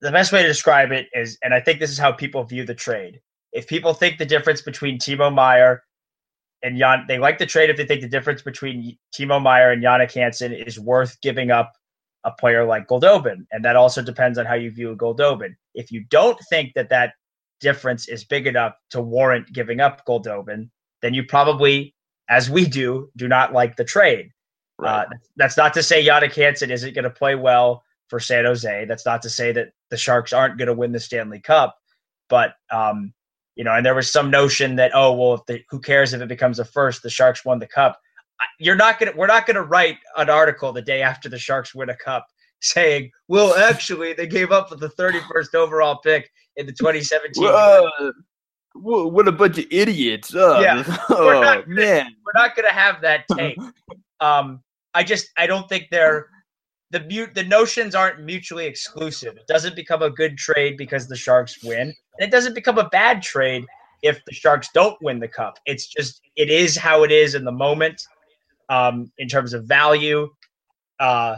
[0.00, 2.64] the best way to describe it is, and I think this is how people view
[2.64, 3.20] the trade.
[3.52, 5.82] If people think the difference between Timo Meier
[6.62, 9.82] and Jan, they like the trade if they think the difference between Timo Meier and
[9.82, 11.72] Jannik Hansen is worth giving up
[12.22, 15.56] a player like Goldobin, and that also depends on how you view Goldobin.
[15.74, 17.14] If you don't think that that
[17.60, 20.70] difference is big enough to warrant giving up Goldobin,
[21.02, 21.94] then you probably,
[22.28, 24.30] as we do, do not like the trade.
[24.78, 25.02] Right.
[25.02, 28.84] Uh, that's not to say Jannik Hansen isn't going to play well for San Jose.
[28.84, 31.76] That's not to say that the Sharks aren't going to win the Stanley Cup,
[32.28, 33.12] but um,
[33.56, 36.20] you know, and there was some notion that oh well, if the, who cares if
[36.20, 37.02] it becomes a first?
[37.02, 38.00] The Sharks won the cup.
[38.60, 39.12] You're not gonna.
[39.16, 42.24] We're not gonna write an article the day after the Sharks win a cup
[42.60, 47.46] saying, well, actually, they gave up with the 31st overall pick in the 2017.
[47.46, 48.12] Uh,
[48.74, 50.34] what a bunch of idiots!
[50.34, 53.58] Oh, yeah, oh, we're not gonna, man, we're not gonna have that take.
[54.20, 54.60] um,
[54.94, 56.28] I just I don't think they're
[56.90, 59.36] the mute the notions aren't mutually exclusive.
[59.36, 62.88] It doesn't become a good trade because the Sharks win, and it doesn't become a
[62.90, 63.64] bad trade
[64.02, 65.58] if the Sharks don't win the cup.
[65.66, 68.00] It's just it is how it is in the moment,
[68.68, 70.28] um, in terms of value.
[71.00, 71.36] Uh,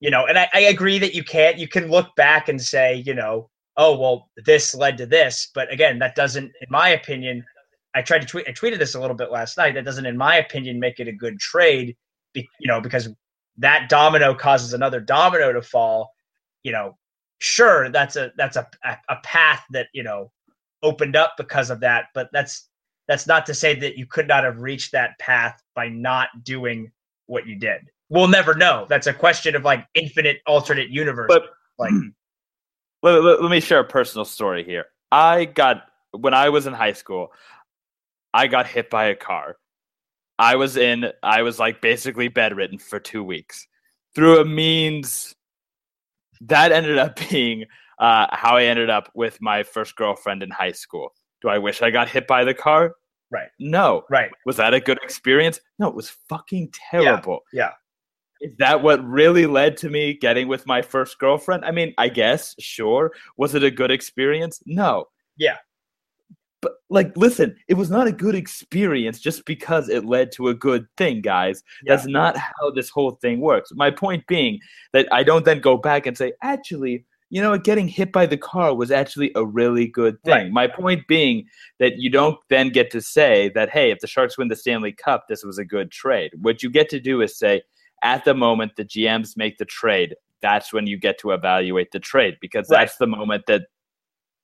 [0.00, 3.02] you know, and I, I agree that you can't you can look back and say,
[3.06, 7.42] you know, oh well, this led to this, but again, that doesn't, in my opinion,
[7.94, 9.74] I tried to tweet I tweeted this a little bit last night.
[9.74, 11.96] That doesn't, in my opinion, make it a good trade.
[12.34, 13.08] Be, you know, because
[13.56, 16.10] that domino causes another domino to fall,
[16.62, 16.96] you know,
[17.38, 20.30] sure that's a that's a a path that you know
[20.82, 22.68] opened up because of that, but that's
[23.08, 26.92] that's not to say that you could not have reached that path by not doing
[27.26, 27.80] what you did.
[28.10, 28.86] We'll never know.
[28.88, 31.28] That's a question of like infinite alternate universe.
[31.28, 31.44] But
[31.78, 31.92] like,
[33.02, 34.86] let, let, let me share a personal story here.
[35.10, 37.32] I got when I was in high school.
[38.32, 39.56] I got hit by a car.
[40.38, 43.66] I was in, I was like basically bedridden for two weeks
[44.14, 45.34] through a means
[46.40, 47.66] that ended up being
[47.98, 51.12] uh, how I ended up with my first girlfriend in high school.
[51.42, 52.94] Do I wish I got hit by the car?
[53.30, 53.48] Right.
[53.58, 54.04] No.
[54.10, 54.30] Right.
[54.46, 55.60] Was that a good experience?
[55.78, 57.40] No, it was fucking terrible.
[57.52, 57.72] Yeah.
[58.40, 61.64] Is that what really led to me getting with my first girlfriend?
[61.64, 63.12] I mean, I guess, sure.
[63.36, 64.62] Was it a good experience?
[64.64, 65.06] No.
[65.36, 65.56] Yeah.
[66.62, 70.54] But like, listen, it was not a good experience just because it led to a
[70.54, 71.62] good thing, guys.
[71.82, 71.94] Yeah.
[71.94, 73.72] That's not how this whole thing works.
[73.74, 74.60] My point being
[74.92, 78.36] that I don't then go back and say, actually, you know, getting hit by the
[78.36, 80.32] car was actually a really good thing.
[80.34, 80.50] Right.
[80.52, 81.46] My point being
[81.78, 84.92] that you don't then get to say that, hey, if the Sharks win the Stanley
[84.92, 86.32] Cup, this was a good trade.
[86.40, 87.62] What you get to do is say,
[88.02, 92.00] at the moment the GMs make the trade, that's when you get to evaluate the
[92.00, 92.80] trade because Right.
[92.80, 93.62] that's the moment that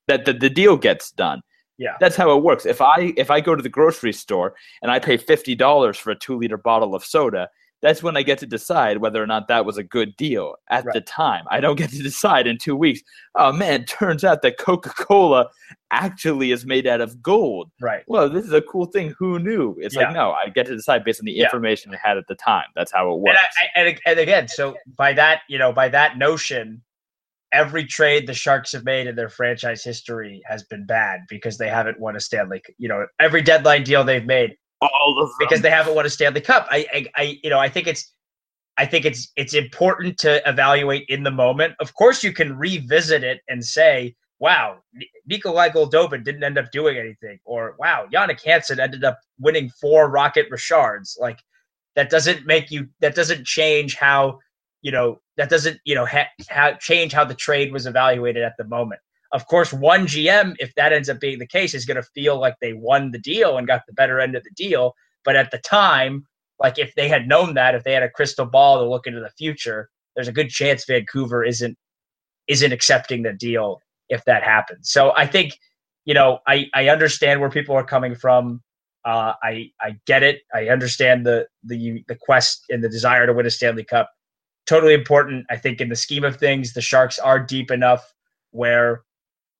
[0.09, 1.43] that the, the deal gets done.
[1.79, 1.97] Yeah.
[2.01, 2.65] That's how it works.
[2.65, 6.11] If I if I go to the grocery store and I pay fifty dollars for
[6.11, 7.49] a two liter bottle of soda,
[7.83, 10.85] that's when I get to decide whether or not that was a good deal at
[10.85, 10.95] Right.
[10.95, 11.45] the time.
[11.51, 13.01] I don't get to decide in two weeks.
[13.35, 15.49] Oh man, turns out that Coca Cola
[15.91, 17.71] actually is made out of gold.
[17.81, 18.03] Right.
[18.09, 19.15] Well, this is a cool thing.
[19.19, 19.77] Who knew?
[19.81, 20.05] It's Yeah.
[20.07, 21.45] like no, I get to decide based on the Yeah.
[21.45, 22.67] information I had at the time.
[22.75, 23.39] That's how it works.
[23.41, 26.83] I, I- and, and again, so by that, you know, by that notion,
[27.53, 31.69] every trade the Sharks have made in their franchise history has been bad because they
[31.69, 32.61] haven't won a Stanley.
[32.79, 35.37] You know, every deadline deal they've made All of them.
[35.39, 36.67] because they haven't won a Stanley Cup.
[36.71, 38.13] I, I, I, you know, I think it's,
[38.79, 41.75] I think it's it's important to evaluate in the moment.
[41.81, 44.81] Of course, you can revisit it and say, "Wow,
[45.27, 50.11] Nikolai Goldobin didn't end up doing anything," or "Wow, Jannik Hansen ended up winning four
[50.11, 51.39] Rocket Richards." Like
[51.95, 52.89] that doesn't make you.
[53.01, 54.41] That doesn't change how
[54.83, 55.21] you know.
[55.39, 59.01] That doesn't you know ha- ha- change how the trade was evaluated at the moment.
[59.33, 62.39] Of course, one GM, if that ends up being the case, is going to feel
[62.39, 64.95] like they won the deal and got the better end of the deal.
[65.25, 66.27] But at the time,
[66.59, 69.21] like if they had known that, if they had a crystal ball to look into
[69.21, 71.77] the future, there's a good chance Vancouver isn't
[72.49, 74.91] isn't accepting the deal if that happens.
[74.91, 75.59] So I think,
[76.05, 78.63] you know, I I understand where people are coming from.
[79.05, 80.43] Uh, I I get it.
[80.55, 84.11] I understand the the the quest and the desire to win a Stanley Cup.
[84.67, 85.47] Totally important.
[85.51, 88.13] I think in the scheme of things, the Sharks are deep enough
[88.51, 89.03] where,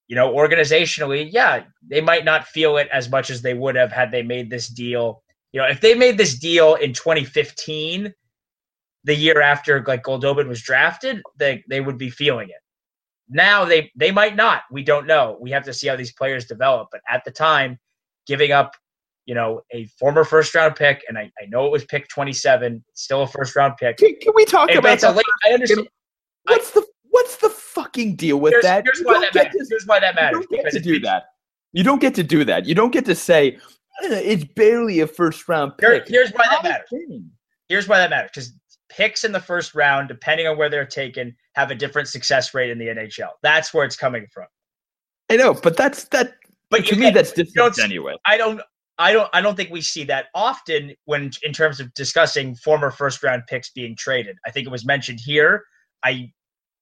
[0.07, 3.91] you know, organizationally, yeah, they might not feel it as much as they would have
[3.91, 5.23] had they made this deal.
[5.51, 8.13] You know, if they made this deal in 2015,
[9.03, 12.61] the year after like Goldobin was drafted, they they would be feeling it.
[13.29, 14.63] Now they they might not.
[14.71, 15.37] We don't know.
[15.41, 16.87] We have to see how these players develop.
[16.91, 17.77] But at the time,
[18.27, 18.75] giving up,
[19.25, 22.83] you know, a former first round pick, and I, I know it was pick 27,
[22.93, 23.97] still a first round pick.
[23.97, 25.87] can, can we talk about it's a late, I understand.
[26.43, 26.85] What's the
[27.17, 28.83] what's the fucking deal with Here's, that?
[28.85, 29.51] here's why that matters.
[29.59, 31.23] to- Here's why that You don't get to do that.
[31.73, 32.65] You don't get to do that.
[32.65, 33.57] You don't get to say
[34.03, 36.89] "Eh, it's barely a first round Here- here's why that matters.
[37.69, 38.29] Here's why that matters.
[38.33, 38.53] Because
[38.89, 42.69] picks in the first round, depending on where they're taken, have a different success rate
[42.69, 43.31] in the NHL.
[43.43, 44.45] That's where it's coming from.
[45.29, 46.35] I know, but that's that.
[46.69, 48.17] But to you me, that's don't- disingenuous.
[48.25, 48.61] I don't
[48.99, 52.89] I don't I don't think we see that often when in terms of discussing former
[52.91, 54.37] first round picks being traded.
[54.45, 55.63] I think it was mentioned here.
[56.03, 56.31] I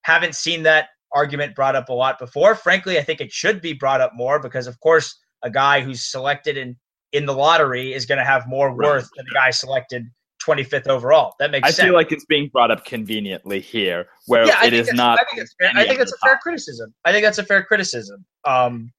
[0.05, 2.53] haven't seen that argument brought up a lot before.
[2.53, 6.03] Frankly, I think it should be brought up more because of course a guy who's
[6.03, 6.77] selected in
[7.11, 10.05] in the lottery is going to have more worth than the guy selected
[10.45, 11.33] 25th overall.
[11.39, 11.79] That makes I sense.
[11.79, 15.19] I feel like it's being brought up conveniently here, where yeah, it is not.
[15.19, 15.71] I think it's fair.
[15.73, 16.93] I think that's a fair criticism.
[17.03, 18.23] I think that's a fair criticism.
[18.43, 18.91] Um,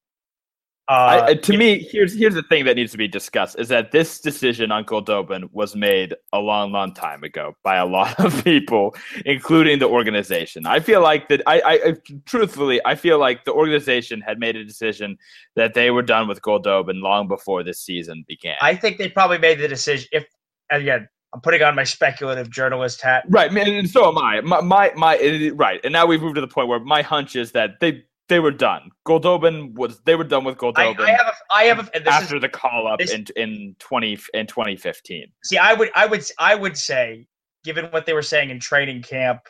[0.88, 3.90] uh, I, to me, here's here's the thing that needs to be discussed: is that
[3.90, 8.44] this decision on Goldobin was made a long, long time ago by a lot of
[8.44, 8.94] people,
[9.24, 10.64] including the organization.
[10.64, 11.42] I feel like that.
[11.46, 11.94] I, I, I
[12.24, 15.18] truthfully, I feel like the organization had made a decision
[15.56, 18.54] that they were done with Goldobin long before this season began.
[18.60, 20.08] I think they probably made the decision.
[20.12, 20.26] If
[20.70, 23.24] again, I'm putting on my speculative journalist hat.
[23.28, 24.40] Right, man, and so am I.
[24.40, 27.50] My, my, my, right, and now we've moved to the point where my hunch is
[27.52, 28.90] that they they were done.
[29.06, 32.00] Goldobin was they were done with Goldobin I have a, I have a.
[32.00, 35.26] This after is, the call up this- in in twenty in twenty fifteen.
[35.44, 37.26] see, I would, I would, I would say,
[37.64, 39.42] given what they were saying in training camp,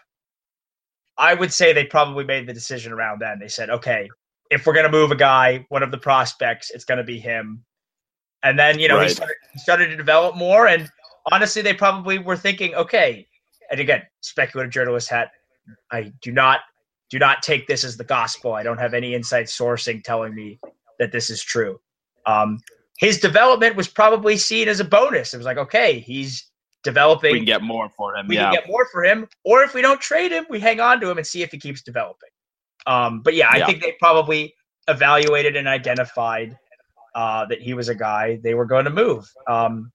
[1.16, 3.38] I would say they probably made the decision around then.
[3.38, 4.08] They said, okay,
[4.50, 7.64] if we're gonna move a guy, one of the prospects, it's gonna be him.
[8.42, 10.90] And then you know he started, he started to develop more, and
[11.32, 13.26] honestly, they probably were thinking, okay.
[13.70, 15.32] And again, speculative journalist hat.
[15.90, 16.60] I do not
[17.10, 18.54] do not take this as the gospel.
[18.54, 20.58] I don't have any inside sourcing telling me
[20.98, 21.80] that this is true.
[22.26, 22.58] Um,
[22.98, 25.34] his development was probably seen as a bonus.
[25.34, 26.50] It was like, okay, he's
[26.82, 27.32] developing.
[27.32, 28.26] We can get more for him.
[28.26, 28.50] we yeah.
[28.50, 31.10] can get more for him, or if we don't trade him, we hang on to
[31.10, 32.30] him and see if he keeps developing.
[32.86, 33.66] Um, but yeah, I Yeah.
[33.66, 34.54] think they probably
[34.88, 36.56] evaluated and identified
[37.14, 39.30] uh, that he was a guy they were going to move.
[39.48, 39.90] Um,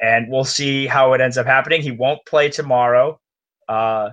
[0.00, 1.82] and we'll see how it ends up happening.
[1.82, 3.20] He won't play tomorrow.
[3.68, 4.10] Uh,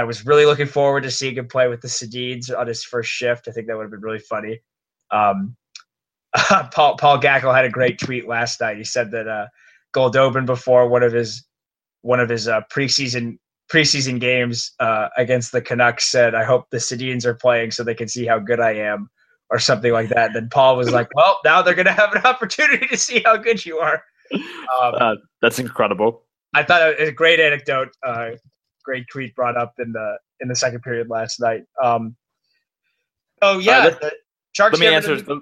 [0.00, 3.10] I was really looking forward to seeing him play with the Sedins on his first
[3.10, 3.48] shift.
[3.48, 4.60] I think that would have been really funny.
[5.10, 5.56] Um,
[6.72, 8.78] Paul Paul Gackle had a great tweet last night.
[8.78, 9.48] He said that uh,
[9.94, 11.44] Goldobin before one of his
[12.00, 13.36] one of his uh, preseason
[13.70, 17.94] preseason games uh, against the Canucks said, "I hope the Sedins are playing so they
[17.94, 19.10] can see how good I am."
[19.50, 20.28] Or something like that.
[20.28, 23.20] And then Paul was like, "Well, now they're going to have an opportunity to see
[23.22, 24.02] how good you are."
[24.80, 26.22] Um, uh, that's incredible.
[26.54, 27.88] I thought it was a great anecdote.
[28.06, 28.30] Uh,
[28.90, 31.62] great tweet brought up in the in the second period last night.
[31.82, 32.16] Um,
[33.40, 34.12] oh yeah, uh, let,
[34.52, 34.78] Sharks.
[34.78, 35.20] Let me answer.
[35.20, 35.40] The,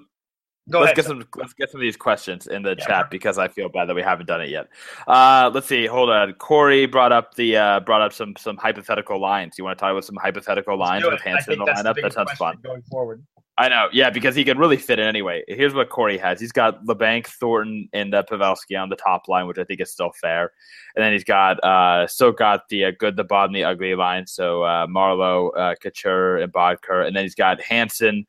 [0.70, 0.96] Go let's ahead.
[0.96, 2.86] get some let's get some of these questions in the yeah.
[2.86, 4.68] chat because I feel bad that we haven't done it yet.
[5.06, 5.86] Uh, let's see.
[5.86, 6.34] Hold on.
[6.34, 9.56] Corey brought up the uh, brought up some some hypothetical lines.
[9.56, 11.94] You want to talk about some hypothetical lines with Hansen in the lineup?
[11.94, 12.58] The that sounds fun.
[12.62, 13.24] Going forward.
[13.58, 15.42] I know, yeah, because he can really fit in anyway.
[15.48, 19.48] Here's what Corey has: he's got Labanc, Thornton, and uh, Pavelski on the top line,
[19.48, 20.52] which I think is still fair.
[20.94, 23.96] And then he's got uh, still got the uh, good, the bad, and the ugly
[23.96, 24.28] line.
[24.28, 28.28] So uh, Marleau, uh, Couture, and Boedker, and then he's got Hansen,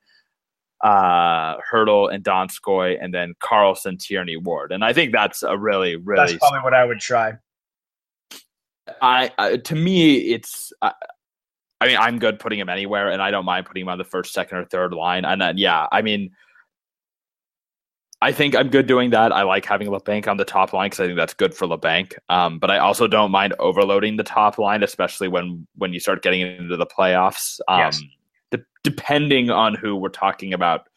[0.81, 4.71] uh, Hertl, and Donskoi, and then Karlsson, Tierney, Ward.
[4.71, 7.33] And I think that's a really, really that's probably what I would try.
[8.99, 10.73] I, I to me, it's.
[10.81, 10.93] I
[11.87, 14.33] mean, I'm good putting him anywhere, and I don't mind putting him on the first,
[14.33, 15.25] second, or third line.
[15.25, 16.31] And then, yeah, I mean,
[18.21, 19.31] I think I'm good doing that.
[19.31, 22.13] I like having Labanc on the top line because I think that's good for Labanc.
[22.27, 26.21] Um, but I also don't mind overloading the top line, especially when when you start
[26.21, 27.61] getting into the playoffs.
[27.69, 28.03] Um, yes.
[28.51, 30.89] de- depending on who we're talking about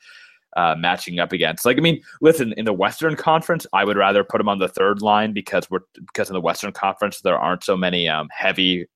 [0.57, 1.65] uh, matching up against.
[1.65, 4.69] Like, I mean, listen, in the Western Conference, I would rather put him on the
[4.69, 8.87] third line because we're because in the Western Conference there aren't so many um, heavy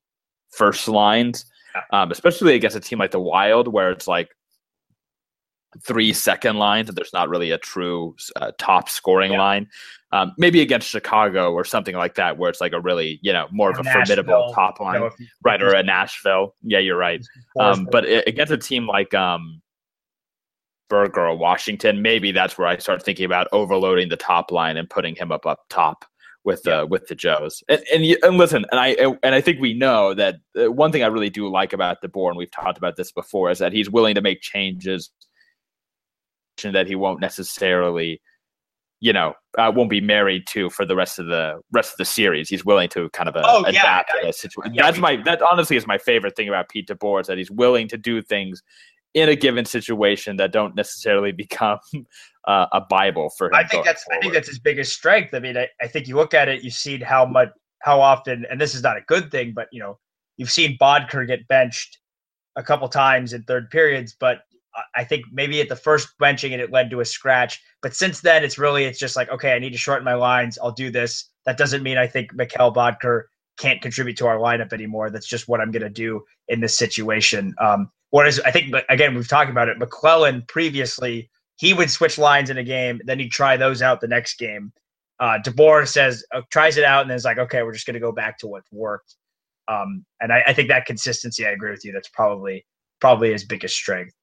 [0.51, 1.47] first lines
[1.91, 4.31] um, especially against a team like the Wild, where it's like
[5.85, 9.39] three second lines and there's not really a true uh, top scoring yeah.
[9.39, 9.69] line.
[10.13, 13.49] Um, maybe against Chicago or something like that, where it's like a really, you know,
[13.51, 15.11] more of a Nashville, formidable top line, you know,
[15.45, 15.63] right?
[15.63, 16.55] Or a Nashville.
[16.63, 17.27] Yeah, you're right.
[17.59, 19.61] Um, but against a team like um,
[20.89, 24.89] Berger or Washington, maybe that's where I start thinking about overloading the top line and
[24.89, 26.05] putting him up up top
[26.47, 26.81] with yeah.
[26.81, 27.63] uh, with the Joes.
[27.69, 28.91] And, and and listen, and I
[29.23, 32.29] and I think we know that uh, one thing I really do like about DeBoer,
[32.29, 35.11] and we've talked about this before, is that he's willing to make changes
[36.65, 38.23] and that he won't necessarily,
[39.01, 42.05] you know, uh, won't be married to for the rest of the rest of the
[42.05, 42.49] series.
[42.49, 44.75] He's willing to kind of uh, oh, adapt yeah, to situation.
[44.75, 47.51] Yeah, That's my that honestly is my favorite thing about Pete DeBoer is that he's
[47.51, 48.63] willing to do things
[49.15, 51.81] in a given situation that don't necessarily become
[52.47, 53.55] uh, a bible for him.
[53.55, 54.19] I think that's forward.
[54.19, 55.35] I think that's his biggest strength.
[55.35, 57.51] I mean, I, I think you look at it, you've seen how much
[57.83, 59.99] how often, and this is not a good thing, but you know,
[60.37, 61.99] you've seen Boedker get benched
[62.57, 64.41] a couple times in third periods, but
[64.95, 67.61] I think maybe at the first benching it, it led to a scratch.
[67.83, 70.59] But since then, it's really it's just like okay, I need to shorten my lines.
[70.63, 71.31] I'll do this.
[71.45, 73.25] That doesn't mean I think Mikhail Boedker
[73.59, 75.11] can't contribute to our lineup anymore.
[75.11, 77.55] That's just what I'm going to do in this situation.
[77.59, 79.79] Um, Whereas I think, again, we've talked about it.
[79.79, 84.09] McLellan previously, he would switch lines in a game, then he'd try those out the
[84.09, 84.73] next game.
[85.19, 87.95] Uh, DeBoer says uh, tries it out and then it's like, okay, we're just going
[87.95, 89.17] to go back to what worked.
[89.69, 91.93] Um, and I, I think that consistency, I agree with you.
[91.93, 92.65] That's probably
[93.01, 94.15] probably his biggest strength.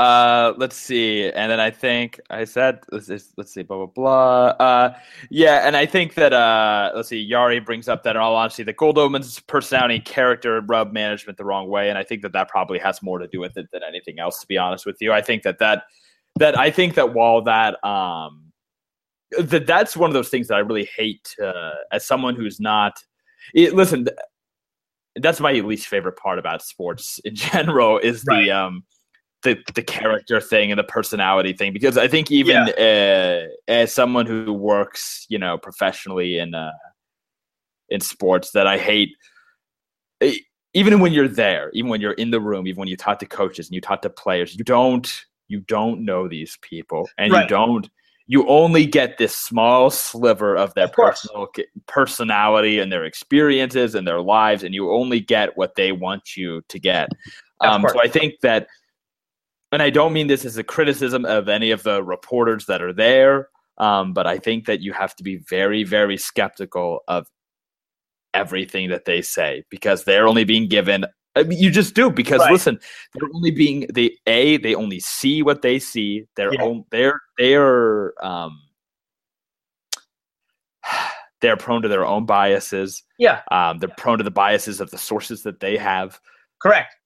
[0.00, 4.46] Uh, let's see, and then I think I said let's, let's see, blah blah blah.
[4.58, 4.94] Uh,
[5.28, 8.62] yeah, and I think that uh, let's see, Yari brings up that in all honesty,
[8.62, 12.78] the Goldobin's personality, character, rub management the wrong way, and I think that that probably
[12.78, 14.40] has more to do with it than anything else.
[14.40, 15.82] To be honest with you, I think that that
[16.38, 18.52] that I think that while that um
[19.38, 23.04] that that's one of those things that I really hate uh, as someone who's not.
[23.52, 24.08] It, listen,
[25.16, 28.44] that's my least favorite part about sports in general is right.
[28.44, 28.84] the um
[29.42, 33.46] the the character thing and the personality thing because I think even yeah.
[33.46, 36.72] uh, as someone who works, you know, professionally in uh,
[37.88, 39.10] in sports, that I hate.
[40.72, 43.26] Even when you're there, even when you're in the room, even when you talk to
[43.26, 47.42] coaches and you talk to players, you don't you don't know these people, and right.
[47.42, 47.90] you don't
[48.30, 51.48] you only get this small sliver of their of personal
[51.88, 56.62] personality and their experiences and their lives, and you only get what they want you
[56.68, 57.08] to get.
[57.60, 58.68] Um, so I think that
[59.72, 62.92] and I don't mean this as a criticism of any of the reporters that are
[62.92, 63.48] there,
[63.78, 67.26] um, but I think that you have to be very, very skeptical of
[68.34, 71.04] everything that they say because they're only being given.
[71.36, 72.52] I mean, you just do because right.
[72.52, 72.80] listen,
[73.14, 76.24] they're only being they a they only see what they see.
[76.34, 76.62] They're yeah.
[76.62, 78.60] own, they're they're um
[81.40, 83.04] they're prone to their own biases.
[83.18, 86.18] Yeah, um, they're prone to the biases of the sources that they have.
[86.60, 86.96] Correct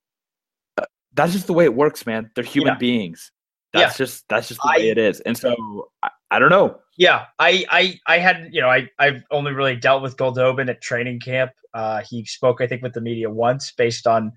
[1.14, 2.30] that's just the way it works, man.
[2.34, 2.78] They're human yeah.
[2.78, 3.32] beings.
[3.72, 4.04] That's yeah.
[4.04, 5.20] just that's just the I, way it is.
[5.20, 6.78] And so I, I, don't know.
[6.96, 10.80] Yeah, I I I had you know I I've only really dealt with Goldobin at
[10.80, 11.50] training camp.
[11.74, 14.32] Uh, he spoke I think with the media once based on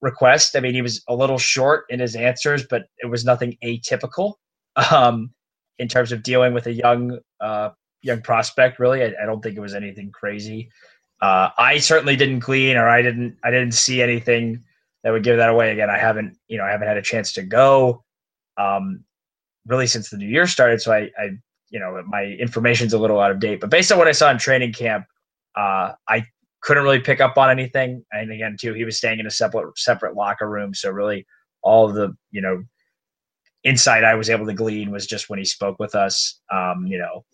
[0.00, 0.56] request.
[0.56, 4.34] I mean, he was a little short in his answers, but it was nothing atypical
[4.90, 5.30] um,
[5.78, 7.70] in terms of dealing with a young uh,
[8.00, 8.78] young prospect.
[8.78, 10.70] Really, I, I, don't think it was anything crazy.
[11.20, 14.62] Uh, I certainly didn't glean, or I didn't I didn't see anything
[15.06, 15.70] that would give that away.
[15.70, 18.02] Again, I haven't you know I haven't had a chance to go
[18.56, 19.04] um,
[19.64, 21.30] really since the new year started, so I, I
[21.70, 23.60] you know my information's a little out of date.
[23.60, 25.06] But based on what I saw in training camp,
[25.54, 26.26] uh, I
[26.60, 28.04] couldn't really pick up on anything.
[28.10, 31.24] And again, too, he was staying in a separate separate locker room, so really
[31.62, 32.64] all the you know
[33.62, 36.40] insight I was able to glean was just when he spoke with us.
[36.52, 37.24] Um, you know,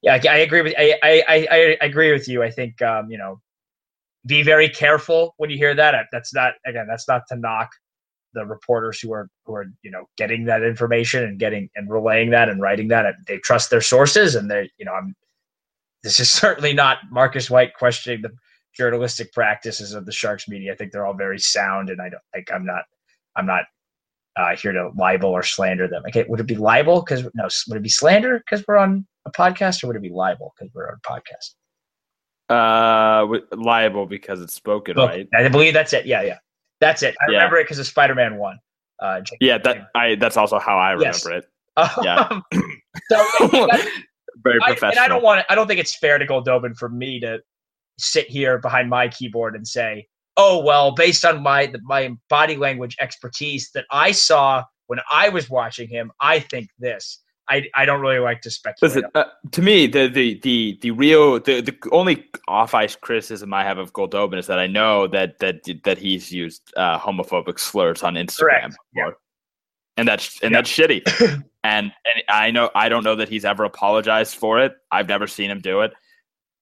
[0.00, 2.42] yeah, I, I agree with I, I, I I agree with you.
[2.42, 3.42] I think um, you know,
[4.26, 6.06] be very careful when you hear that.
[6.12, 7.70] That's not again, that's not to knock
[8.34, 12.30] the reporters who are who are you know getting that information and getting and relaying
[12.30, 13.14] that and writing that.
[13.26, 15.14] They trust their sources, and they you know I'm.
[16.02, 18.32] This is certainly not Marcus White questioning the
[18.76, 20.72] journalistic practices of the Sharks media.
[20.72, 22.84] I think they're all very sound, and I don't think I'm not
[23.36, 23.64] I'm not
[24.36, 26.02] uh, here to libel or slander them.
[26.08, 27.48] Okay, would it be libel because no?
[27.68, 30.72] Would it be slander because we're on a podcast, or would it be libel because
[30.74, 31.54] we're on a podcast?
[32.48, 35.28] Uh, liable because it's spoken, oh, right?
[35.34, 36.06] I believe that's it.
[36.06, 36.38] Yeah, yeah,
[36.80, 37.16] that's it.
[37.20, 37.38] I yeah.
[37.38, 38.58] remember it because of Spider-Man One.
[39.00, 41.26] Uh, yeah, that I that's also how I remember yes.
[41.26, 41.44] it.
[42.02, 42.40] Yeah.
[43.10, 43.68] so
[44.42, 44.86] very professional.
[44.86, 45.40] I, and I don't want.
[45.40, 47.40] To, I don't think it's fair to Goldobin for me to
[47.98, 52.96] sit here behind my keyboard and say, "Oh well, based on my my body language
[53.00, 58.00] expertise that I saw when I was watching him, I think this." I, I don't
[58.00, 58.96] really like to speculate.
[58.96, 63.54] Listen, uh, to me, the, the the the real the, the only off ice criticism
[63.54, 67.58] I have of Goldobin is that I know that that that he's used uh, homophobic
[67.58, 69.10] slurs on Instagram, yeah.
[69.96, 70.58] and that's and yeah.
[70.58, 71.02] that's shitty.
[71.64, 74.74] and and I know I don't know that he's ever apologized for it.
[74.90, 75.92] I've never seen him do it.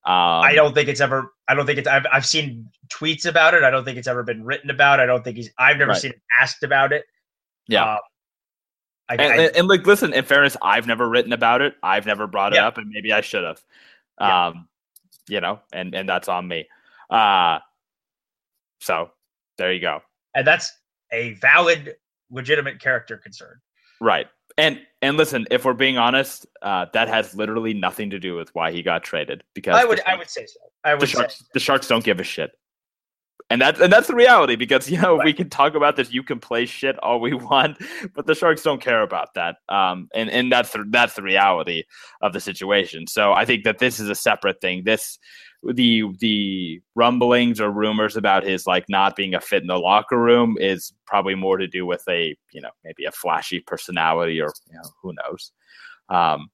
[0.07, 1.33] Um, I don't think it's ever.
[1.49, 1.89] I don't think it's.
[1.89, 3.63] I've I've seen tweets about it.
[3.63, 5.01] I don't think it's ever been written about.
[5.01, 5.51] I don't think he's.
[5.59, 6.01] I've never right.
[6.01, 7.07] seen him asked about it.
[7.69, 7.85] Yeah.
[7.85, 7.99] Uh,
[9.09, 10.15] I, and, I, and, like, listen.
[10.15, 11.75] In fairness, I've never written about it.
[11.83, 12.67] I've never brought it yeah.
[12.67, 13.63] up, and maybe I should have.
[14.21, 14.47] Yeah.
[14.47, 14.69] Um,
[15.29, 16.69] you know, and and that's on me.
[17.11, 17.59] Uh
[18.81, 19.11] so
[19.57, 20.01] there you go.
[20.35, 20.71] And that's
[21.13, 21.97] a valid,
[22.31, 23.61] legitimate character concern.
[24.01, 24.27] Right.
[24.59, 28.55] And and listen, if we're being honest, uh, that has literally nothing to do with
[28.55, 29.43] why he got traded.
[29.55, 30.61] Because I would I would say so.
[30.85, 31.45] I would the Sharks, say.
[31.55, 32.53] the Sharks don't give a shit.
[33.51, 35.27] And that's and that's the reality because you know right.
[35.27, 36.13] we can talk about this.
[36.13, 37.79] You can play shit all we want,
[38.15, 39.57] but the Sharks don't care about that.
[39.69, 41.85] Um, and and that's the, that's the reality
[42.23, 43.07] of the situation.
[43.07, 44.85] So I think that this is a separate thing.
[44.85, 45.19] This
[45.73, 50.19] the the rumblings or rumors about his like not being a fit in the locker
[50.19, 54.53] room is probably more to do with a you know maybe a flashy personality or
[54.71, 55.53] you know who knows
[56.11, 56.49] um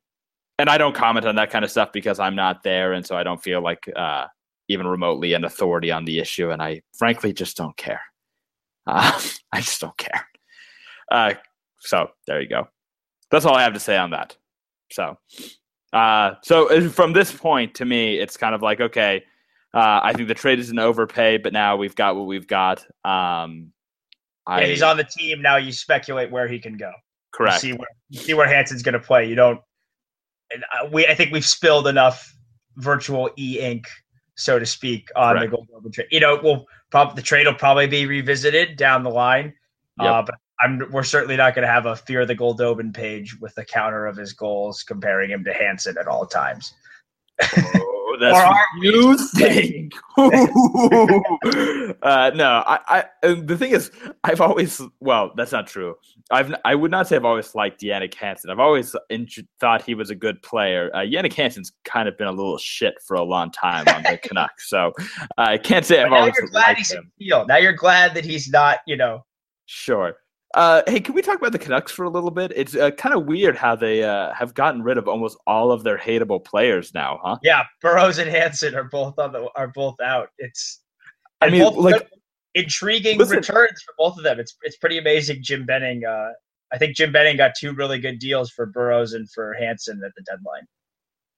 [0.59, 3.16] and i don't comment on that kind of stuff because i'm not there and so
[3.16, 4.26] i don't feel like uh
[4.70, 8.00] even remotely an authority on the issue and i frankly just don't care
[8.86, 9.20] uh,
[9.52, 10.26] i just don't care
[11.12, 11.32] uh
[11.80, 12.66] so there you go
[13.30, 14.36] that's all i have to say on that
[14.90, 15.16] so
[15.92, 19.24] uh, so from this point, to me, it's kind of like okay,
[19.74, 22.80] uh, I think the trade is an overpay, but now we've got what we've got.
[23.04, 23.72] Um,
[24.46, 25.56] I, yeah, he's on the team now.
[25.56, 26.92] You speculate where he can go.
[27.32, 27.62] Correct.
[27.64, 29.28] You see where see where Hansen's going to play.
[29.28, 29.60] You don't.
[30.52, 32.32] And uh, we I think we've spilled enough
[32.76, 33.86] virtual e ink,
[34.41, 35.51] so to speak, on Correct.
[35.51, 36.09] the Gold trade.
[36.11, 39.55] You know, we'll probably the trade will probably be revisited down the line.
[40.01, 40.11] Yep.
[40.11, 43.38] Uh, but I'm, we're certainly not going to have a fear of the Goldobin page
[43.41, 46.74] with the counter of his goals comparing him to Hansen at all times.
[48.20, 49.92] That's what you think.
[52.02, 53.90] uh, no, I, I, the thing is,
[54.24, 55.94] I've always, well, that's not true.
[56.30, 58.50] I've, I would not say I've always liked Jannik Hansen.
[58.50, 58.94] I've always
[59.60, 60.90] thought he was a good player.
[60.94, 64.18] Uh, Jannik Hansen's kind of been a little shit for a long time on the
[64.22, 67.10] Canucks, so uh, I can't say I've always liked him.
[67.18, 69.24] Now you're glad that he's not, you know.
[69.66, 70.16] Sure.
[70.55, 72.53] Uh, hey, can we talk about the Canucks for a little bit?
[72.57, 75.84] It's uh, kind of weird how they uh, have gotten rid of almost all of
[75.84, 77.38] their hateable players now, huh?
[77.42, 80.30] Yeah, Burrows and Hansen are both on the are both out.
[80.38, 80.80] It's
[81.40, 82.09] I mean, like
[82.55, 84.40] intriguing listen, returns for both of them.
[84.40, 85.42] It's it's pretty amazing.
[85.42, 86.30] Jim Benning, uh,
[86.72, 90.12] I think Jim Benning got two really good deals for Burrows and for Hansen at
[90.16, 90.66] the deadline.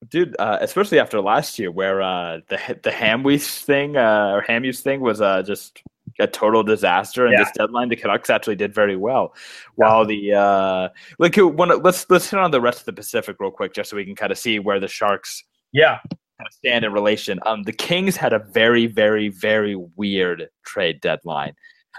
[0.09, 4.81] Dude, uh, especially after last year, where uh, the the Hamhuis thing uh, or Hamhuis
[4.81, 5.83] thing was uh, just
[6.19, 7.25] a total disaster.
[7.25, 7.43] And yeah.
[7.43, 9.35] this deadline, the Canucks actually did very well.
[9.75, 10.89] While the uh,
[11.19, 13.97] like, when, let's let's hit on the rest of the Pacific real quick, just so
[13.97, 15.99] we can kind of see where the Sharks yeah
[16.37, 17.39] kind of stand in relation.
[17.45, 21.53] Um, the Kings had a very very very weird trade deadline.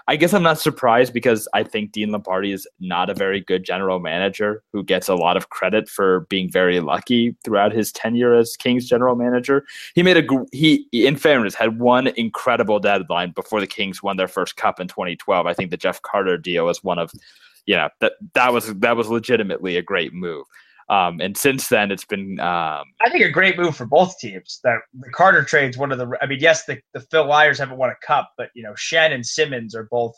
[0.07, 3.65] I guess I'm not surprised because I think Dean Lombardi is not a very good
[3.65, 8.35] general manager who gets a lot of credit for being very lucky throughout his tenure
[8.35, 9.65] as Kings general manager.
[9.95, 14.29] He made a he in fairness had one incredible deadline before the Kings won their
[14.29, 15.47] first cup in 2012.
[15.47, 17.13] I think the Jeff Carter deal was one of
[17.67, 20.45] you know that that was that was legitimately a great move.
[20.89, 22.39] Um, and since then, it's been.
[22.41, 24.61] Um, I think a great move for both teams.
[24.65, 26.11] That the Carter trade's one of the.
[26.21, 29.25] I mean, yes, the, the Flyers haven't won a cup, but you know, Schenn and
[29.25, 30.15] Simmonds are both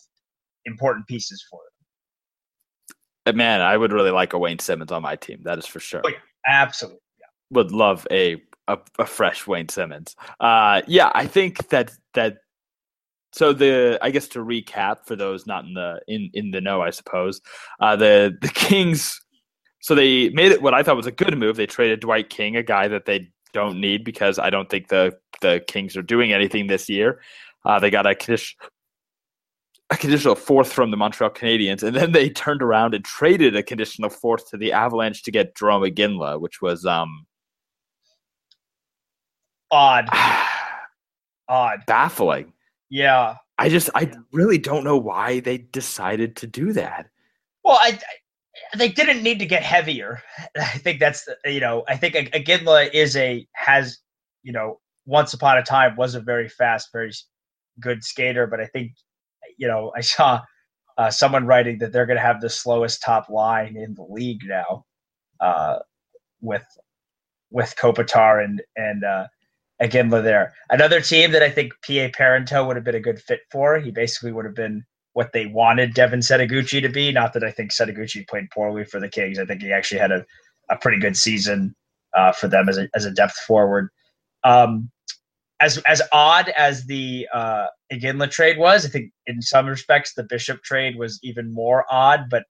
[0.65, 1.61] important pieces for
[3.25, 3.35] them.
[3.35, 5.41] Uh, man, I would really like a Wayne Simmonds on my team.
[5.43, 6.03] That is for sure.
[6.05, 7.01] Oh, yeah, absolutely.
[7.19, 7.27] Yeah.
[7.51, 10.17] Would love a, a, a fresh Wayne Simmonds.
[10.41, 12.39] Uh, yeah, I think that that
[13.33, 16.83] so the I guess to recap for those not in the in in the know,
[16.83, 17.41] I suppose
[17.81, 19.21] uh, the the Kings
[19.81, 21.57] so they made it what I thought was a good move.
[21.57, 25.17] They traded Dwight King, a guy that they don't need because I don't think the
[25.41, 27.21] the Kings are doing anything this year.
[27.65, 28.57] Uh, they got a condition,
[29.91, 33.63] a conditional fourth from the Montreal Canadiens, and then they turned around and traded a
[33.63, 37.27] conditional fourth to the Avalanche to get Jarome Iginla, which was um
[39.71, 40.09] odd,
[41.49, 42.53] odd, baffling.
[42.89, 47.09] Yeah, I just I really don't know why they decided to do that.
[47.65, 47.99] Well, I
[48.77, 50.23] they didn't need to get heavier.
[50.57, 53.99] I think that's you know I think Iginla is a has
[54.43, 57.13] you know once upon a time was a very fast, very
[57.81, 58.93] good skater, but I think
[59.59, 60.41] you know I saw
[60.99, 64.43] uh, someone writing that they're going to have the slowest top line in the league
[64.45, 64.85] now
[65.41, 65.79] uh,
[66.41, 66.67] with
[67.51, 69.27] with Kopitar and and uh,
[69.83, 70.55] Iginla there.
[70.71, 73.79] Another team that I think PA Parenteau would have been a good fit for.
[73.79, 74.85] He basically would have been
[75.17, 77.11] what they wanted Devin Setoguchi to be.
[77.11, 79.39] Not that I think Setoguchi played poorly for the Kings.
[79.39, 80.27] I think he actually had a,
[80.69, 81.75] a pretty good season
[82.15, 83.89] uh, for them as a, as a depth forward.
[84.45, 84.91] Um,
[85.59, 90.23] as as odd as the uh, Iginla trade was, I think in some respects the
[90.23, 92.29] Bishop trade was even more odd.
[92.29, 92.45] But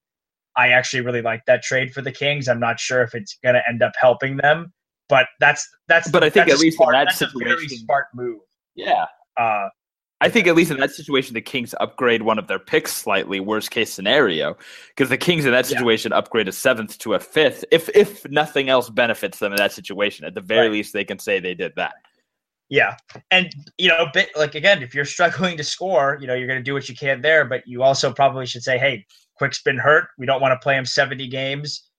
[0.57, 2.49] I actually really like that trade for the Kings.
[2.49, 4.73] I'm not sure if it's going to end up helping them,
[5.09, 6.11] but that's that's.
[6.11, 8.41] But I think at least smart, in that that's situation, a very smart move.
[8.75, 9.07] Yeah.
[9.37, 9.69] Uh,
[10.21, 13.39] I think at least in that situation, the Kings upgrade one of their picks slightly,
[13.39, 14.57] worst case scenario,
[14.89, 16.19] because the Kings in that situation yeah.
[16.19, 17.65] upgrade a seventh to a fifth.
[17.71, 20.73] If if nothing else benefits them in that situation, at the very right.
[20.73, 21.95] least, they can say they did that.
[22.71, 22.97] Yeah,
[23.31, 26.61] and you know, bit like again, if you're struggling to score, you know, you're going
[26.61, 29.05] to do what you can there, but you also probably should say, "Hey,
[29.37, 30.09] Quick's been hurt.
[30.19, 31.91] We don't want to play him 70 games."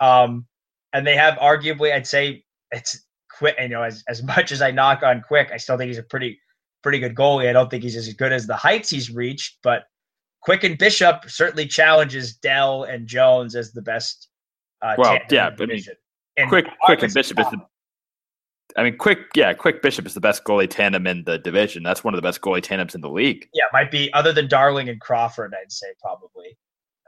[0.00, 0.46] Um,
[0.92, 3.04] and they have arguably, I'd say, it's
[3.36, 3.54] Quick.
[3.60, 6.02] You know, as as much as I knock on Quick, I still think he's a
[6.02, 6.40] pretty
[6.86, 7.48] pretty good goalie.
[7.48, 9.86] I don't think he's as good as the heights he's reached, but
[10.40, 14.28] Quick and Bishop certainly challenges Dell and Jones as the best.
[14.80, 15.84] Uh, well, yeah, but I mean,
[16.36, 17.58] and Quick, Quick and Bishop is the.
[18.76, 21.82] I mean, Quick, yeah, Quick Bishop is the best goalie tandem in the division.
[21.82, 23.48] That's one of the best goalie tandems in the league.
[23.52, 25.54] Yeah, might be other than Darling and Crawford.
[25.60, 26.56] I'd say probably.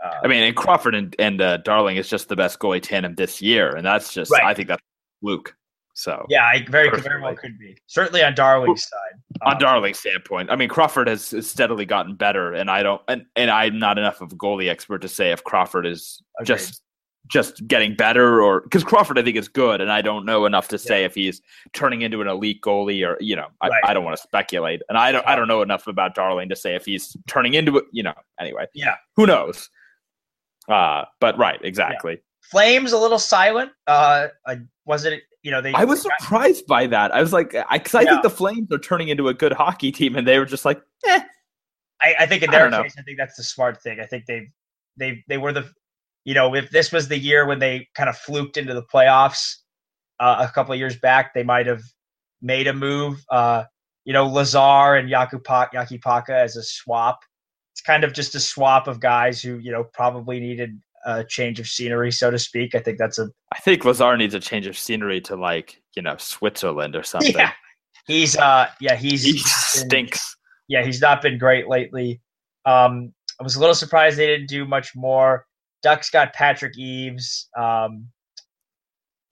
[0.05, 3.15] Uh, I mean, and Crawford and, and uh, Darling is just the best goalie tandem
[3.15, 4.43] this year, and that's just right.
[4.43, 4.83] I think that's
[5.23, 5.55] Luke.
[5.99, 9.21] So yeah, I very very well could be certainly on Darling's side.
[9.43, 13.27] On um, Darling's standpoint, I mean Crawford has, steadily gotten better, and I don't and,
[13.35, 16.47] and I'm not enough of a goalie expert to say if Crawford is agreed.
[16.47, 16.83] just
[17.27, 20.69] just getting better or because Crawford I think is good, and I don't know enough
[20.69, 21.07] to say yeah.
[21.07, 21.43] if he's
[21.73, 23.83] turning into an elite goalie or you know I, right.
[23.85, 26.57] I don't want to speculate, and I don't I don't know enough about Darling to
[26.57, 27.87] say if he's turning into it.
[27.91, 29.69] You know, anyway, yeah, who knows?
[30.69, 32.13] Uh, but right, exactly.
[32.13, 32.51] Yeah.
[32.53, 33.73] Flames a little silent.
[33.89, 34.29] Uh,
[34.87, 35.73] was it you know, they.
[35.73, 37.15] I was surprised by that.
[37.15, 38.11] I was like, I because I yeah.
[38.11, 40.81] think the Flames are turning into a good hockey team, and they were just like,
[41.07, 41.21] eh.
[42.01, 44.01] I, I think in their I case, I think that's the smart thing.
[44.01, 44.49] I think they
[44.97, 45.71] they they were the,
[46.25, 49.57] you know, if this was the year when they kind of fluked into the playoffs
[50.21, 51.83] uh, a couple of years back, they might have
[52.41, 53.25] made a move.
[53.31, 53.65] Uh,
[54.05, 57.21] you know, Lazar and Yakupak, Yakipaka as a swap.
[57.73, 61.61] It's kind of just a swap of guys who you know probably needed a change
[61.61, 62.75] of scenery, so to speak.
[62.75, 63.29] I think that's a.
[63.53, 67.35] I think Lazar needs a change of scenery to like you know Switzerland or something.
[67.35, 67.53] Yeah,
[68.07, 70.37] he's uh yeah he's he stinks.
[70.69, 72.21] Been, yeah, he's not been great lately.
[72.65, 75.47] Um, I was a little surprised they didn't do much more.
[75.83, 77.49] Ducks got Patrick Eaves.
[77.57, 78.09] Um,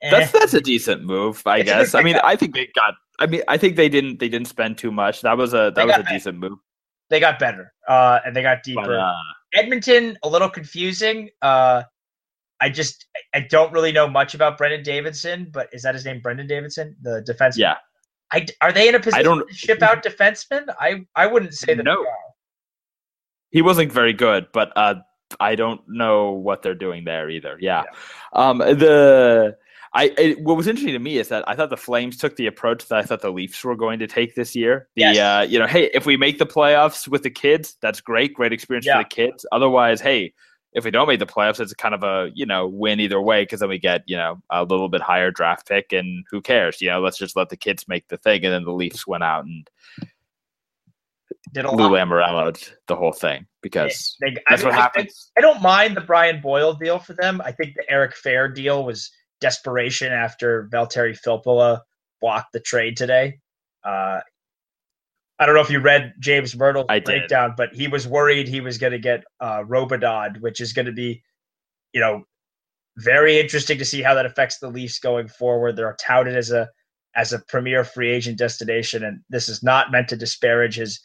[0.00, 0.38] that's eh.
[0.38, 1.94] that's a decent move, I guess.
[1.94, 2.94] I mean, I think they got.
[3.18, 5.22] I mean, I think they didn't they didn't spend too much.
[5.22, 6.14] That was a that was a better.
[6.14, 6.58] decent move.
[7.08, 8.82] They got better, uh, and they got deeper.
[8.82, 9.14] But, uh,
[9.54, 11.30] Edmonton, a little confusing.
[11.42, 11.82] Uh,
[12.60, 16.20] I just I don't really know much about Brandon Davidson, but is that his name,
[16.20, 17.58] Brandon Davidson, the defense?
[17.58, 17.76] Yeah.
[18.32, 20.66] I, are they in a position I don't, to ship out defensemen?
[20.80, 21.84] I I wouldn't say that.
[21.84, 22.04] No.
[23.50, 24.96] He wasn't very good, but uh,
[25.38, 27.56] I don't know what they're doing there either.
[27.60, 27.84] Yeah.
[27.84, 27.90] yeah.
[28.32, 29.56] Um, the
[29.96, 32.46] I it, what was interesting to me is that I thought the Flames took the
[32.46, 34.88] approach that I thought the Leafs were going to take this year.
[34.94, 35.16] The yes.
[35.16, 38.52] uh, you know, hey, if we make the playoffs with the kids, that's great, great
[38.52, 38.98] experience yeah.
[38.98, 39.46] for the kids.
[39.52, 40.34] Otherwise, hey,
[40.74, 43.42] if we don't make the playoffs, it's kind of a you know win either way
[43.42, 46.82] because then we get you know a little bit higher draft pick, and who cares?
[46.82, 49.24] You know, let's just let the kids make the thing, and then the Leafs went
[49.24, 49.66] out and
[51.52, 55.30] did a Lou Lamoriello the whole thing because they, they, that's I what happens.
[55.36, 57.40] I, I, don't mind the Brian Boyle deal for them.
[57.42, 59.10] I think the Eric Fehr deal was
[59.40, 61.80] desperation after Valtteri Filppula
[62.20, 63.38] blocked the trade today.
[63.84, 64.20] Uh,
[65.38, 68.78] I don't know if you read James Mirtle's breakdown, but he was worried he was
[68.78, 71.22] going to get uh, Robidas, which is going to be,
[71.92, 72.24] you know,
[72.96, 75.76] very interesting to see how that affects the Leafs going forward.
[75.76, 76.68] They're touted as a
[77.14, 81.00] as a premier free agent destination, and this is not meant to disparage his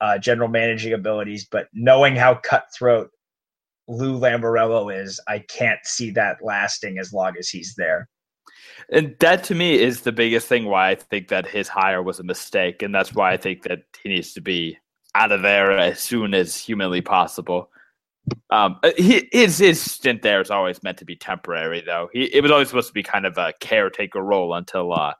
[0.00, 3.10] uh, general managing abilities, but knowing how cutthroat
[3.88, 8.08] Lou Lamoriello is, I can't see that lasting as long as he's there.
[8.90, 12.18] And that to me is the biggest thing why I think that his hire was
[12.18, 12.82] a mistake.
[12.82, 14.78] And that's why I think that he needs to be
[15.14, 17.70] out of there as soon as humanly possible.
[18.50, 22.08] Um, uh, his his stint there is always meant to be temporary, though.
[22.12, 25.14] He it was always supposed to be kind of a caretaker role until uh,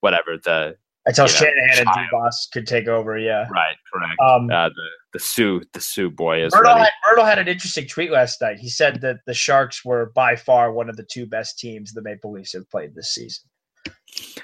[0.00, 0.76] whatever the
[1.10, 3.18] until Shanahan know, and Dubas could take over.
[3.18, 4.20] Yeah, right, correct.
[4.20, 6.52] Um, uh, the the Soo the Soo boy is.
[6.52, 8.58] Mirtle had, Mirtle had an interesting tweet last night.
[8.58, 12.02] He said that the Sharks were by far one of the two best teams the
[12.02, 13.44] Maple Leafs have played this season.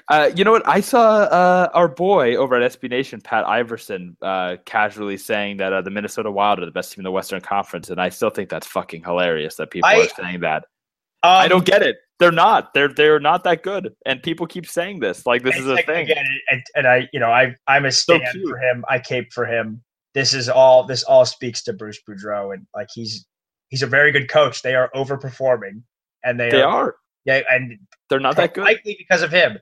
[0.09, 0.67] Uh, you know what?
[0.67, 5.73] I saw uh, our boy over at SB Nation, Pat Iverson, uh, casually saying that
[5.73, 8.29] uh, the Minnesota Wild are the best team in the Western Conference, and I still
[8.29, 10.65] think that's fucking hilarious that people I, are saying that.
[11.23, 11.97] Um, I don't get it.
[12.19, 12.73] They're not.
[12.73, 15.25] They're they're not that good, and people keep saying this.
[15.25, 16.05] Like this is a thing.
[16.05, 18.83] Again, and, and, I, you know, I I'm a stand so for him.
[18.89, 19.83] I cape for him.
[20.15, 20.83] This is all.
[20.85, 23.25] This all speaks to Bruce Boudreau, and like he's
[23.69, 24.63] he's a very good coach.
[24.63, 25.83] They are overperforming,
[26.23, 26.87] and they they are.
[26.87, 26.95] are.
[27.25, 27.77] Yeah, and
[28.09, 28.63] they're not that good.
[28.63, 29.59] Likely because of him.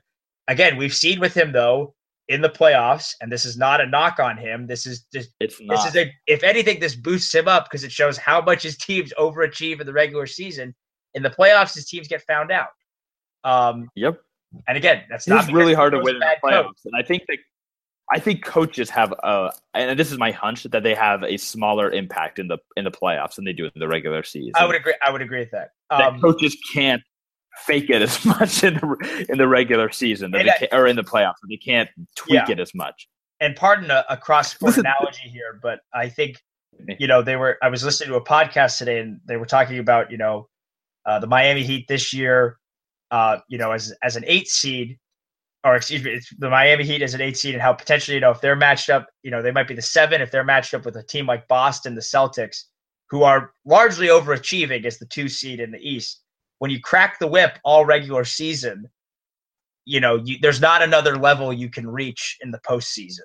[0.48, 1.94] Again, we've seen with him though
[2.28, 4.66] in the playoffs, and this is not a knock on him.
[4.66, 5.76] This is just it's not.
[5.76, 8.78] This is a if anything, this boosts him up because it shows how much his
[8.78, 10.74] teams overachieve in the regular season
[11.16, 12.68] in the playoffs, his teams get found out.
[13.42, 14.20] Um, yep.
[14.68, 16.64] And again, that's not really hard to win in the playoffs.
[16.64, 16.76] Coach.
[16.84, 17.38] And I think that
[18.12, 21.90] I think coaches have a, and this is my hunch that they have a smaller
[21.90, 24.52] impact in the in the playoffs than they do in the regular season.
[24.54, 24.94] I would agree.
[25.04, 25.70] I would agree with that.
[25.90, 27.02] Um, that coaches can't
[27.64, 30.94] fake it as much in the in the regular season that they can, or in
[30.94, 31.34] the playoffs.
[31.48, 32.52] They can't tweak yeah.
[32.52, 33.08] it as much.
[33.40, 36.40] And pardon a, a cross sport analogy here, but I think
[37.00, 37.58] you know they were.
[37.60, 40.48] I was listening to a podcast today, and they were talking about you know
[41.06, 42.58] uh, the Miami Heat this year,
[43.10, 44.98] uh, you know, as as an eight seed,
[45.64, 48.32] or excuse me, the Miami Heat as an eight seed, and how potentially, you know,
[48.32, 50.84] if they're matched up, you know, they might be the seven if they're matched up
[50.84, 52.64] with a team like Boston, the Celtics,
[53.08, 56.22] who are largely overachieving as the two seed in the East.
[56.58, 58.88] When you crack the whip all regular season,
[59.84, 63.20] you know, you, there's not another level you can reach in the postseason.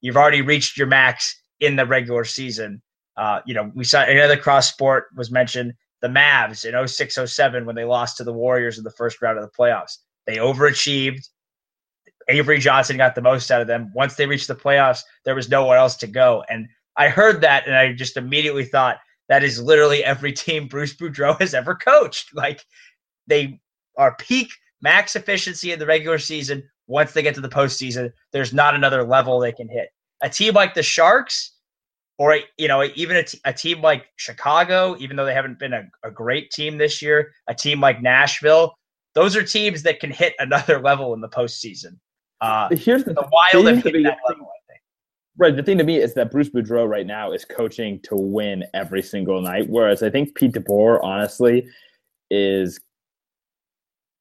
[0.00, 2.80] You've already reached your max in the regular season.
[3.16, 5.72] Uh, you know, we saw another cross sport was mentioned
[6.02, 9.38] the Mavs in 06 07 when they lost to the Warriors in the first round
[9.38, 9.98] of the playoffs.
[10.26, 11.28] They overachieved.
[12.28, 13.92] Avery Johnson got the most out of them.
[13.94, 16.44] Once they reached the playoffs, there was nowhere else to go.
[16.48, 20.94] And I heard that and I just immediately thought that is literally every team Bruce
[20.94, 22.30] Boudreau has ever coached.
[22.34, 22.64] Like
[23.26, 23.60] they
[23.96, 24.50] are peak
[24.82, 26.62] max efficiency in the regular season.
[26.86, 29.88] Once they get to the postseason, there's not another level they can hit.
[30.22, 31.55] A team like the Sharks,
[32.18, 35.72] or you know even a, t- a team like chicago even though they haven't been
[35.72, 38.74] a, a great team this year a team like nashville
[39.14, 41.98] those are teams that can hit another level in the postseason
[42.42, 44.46] uh, here's the, the wild have hit that level,
[45.38, 45.54] Right.
[45.54, 49.02] The thing to me is that Bruce Boudreau right now is coaching to win every
[49.02, 51.68] single night, whereas I think Pete DeBoer, honestly,
[52.30, 52.80] is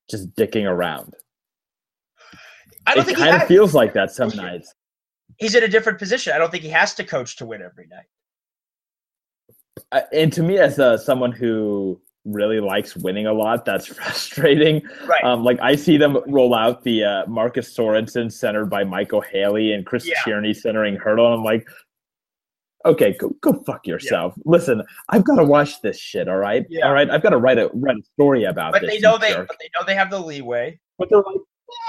[0.10, 1.14] just dicking around.
[2.86, 4.74] I don't it think kind of feels like that some nights
[5.38, 6.34] he's in a different position.
[6.34, 8.06] I don't think he has to coach to win every night.
[10.12, 14.82] And to me, as uh, someone who really likes winning a lot, that's frustrating.
[15.06, 15.24] Right.
[15.24, 19.74] Um, like I see them roll out the uh, Marcus Sorensen centered by Micheal Haley
[19.74, 20.16] and Chris yeah.
[20.24, 21.68] Tierney centering Hertl, and I'm like,
[22.86, 24.34] okay, go go fuck yourself.
[24.38, 24.44] Yeah.
[24.46, 26.28] Listen, I've got to watch this shit.
[26.28, 26.88] All right, yeah.
[26.88, 27.10] all right.
[27.10, 28.74] I've got to write a write a story about it.
[28.74, 28.96] but this.
[28.96, 30.80] They know they, but they know they have the leeway.
[30.98, 31.42] But they're like,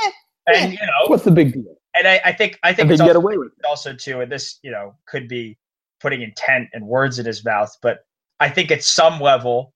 [0.05, 0.11] eh,
[0.55, 1.77] and you know, what's the big deal?
[1.99, 4.71] And I, I think I think it's also, away with also too, and this you
[4.71, 5.59] know could be
[6.01, 8.01] putting intent and words in his mouth, but
[8.39, 9.73] I think at some level,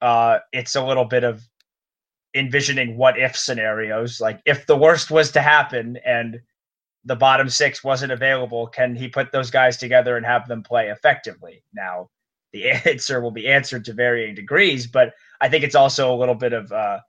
[0.00, 1.42] uh, it's a little bit of
[2.34, 4.20] envisioning what if scenarios.
[4.20, 6.40] Like if the worst was to happen and
[7.04, 10.88] the bottom six wasn't available, can he put those guys together and have them play
[10.88, 11.62] effectively?
[11.74, 12.08] Now,
[12.52, 16.34] the answer will be answered to varying degrees, but I think it's also a little
[16.34, 17.00] bit of uh,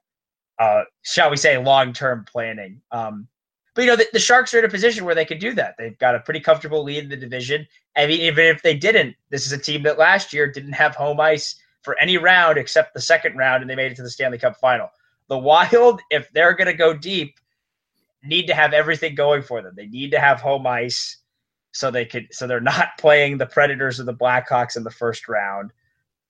[0.60, 2.82] uh, shall we say, long term planning.
[2.92, 3.26] Um,
[3.74, 5.74] but you know, the, the, Sharks are in a position where they can do that.
[5.78, 7.66] They've got a pretty comfortable lead in the division.
[7.96, 10.94] I mean, even if they didn't, this is a team that last year didn't have
[10.94, 14.10] home ice for any round except the second round, and they made it to the
[14.10, 14.88] Stanley Cup final.
[15.28, 17.38] The Wild, if they're going to go deep,
[18.22, 19.74] need to have everything going for them.
[19.76, 21.18] They need to have home ice
[21.72, 25.28] so they could so they're not playing the Predators or the Blackhawks in the first
[25.28, 25.72] round.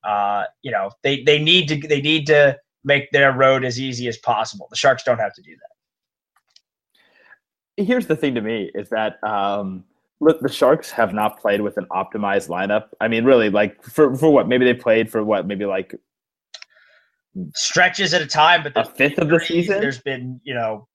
[0.04, 4.08] Uh, you know, they they need to they need to make their road as easy
[4.08, 4.66] as possible.
[4.70, 5.69] The Sharks don't have to do that.
[7.84, 9.84] Here's the thing to me is that um,
[10.20, 12.88] look, the Sharks have not played with an optimized lineup.
[13.00, 14.48] I mean, really, like for for what?
[14.48, 15.46] Maybe they played for what?
[15.46, 15.94] Maybe like
[17.54, 19.80] stretches at a time, but a fifth of the season.
[19.80, 20.88] There's been you know,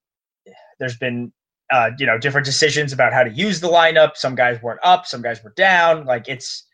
[0.80, 1.32] there's been
[1.72, 4.16] uh, you know different decisions about how to use the lineup.
[4.16, 6.06] Some guys weren't up, some guys were down.
[6.06, 6.66] Like it's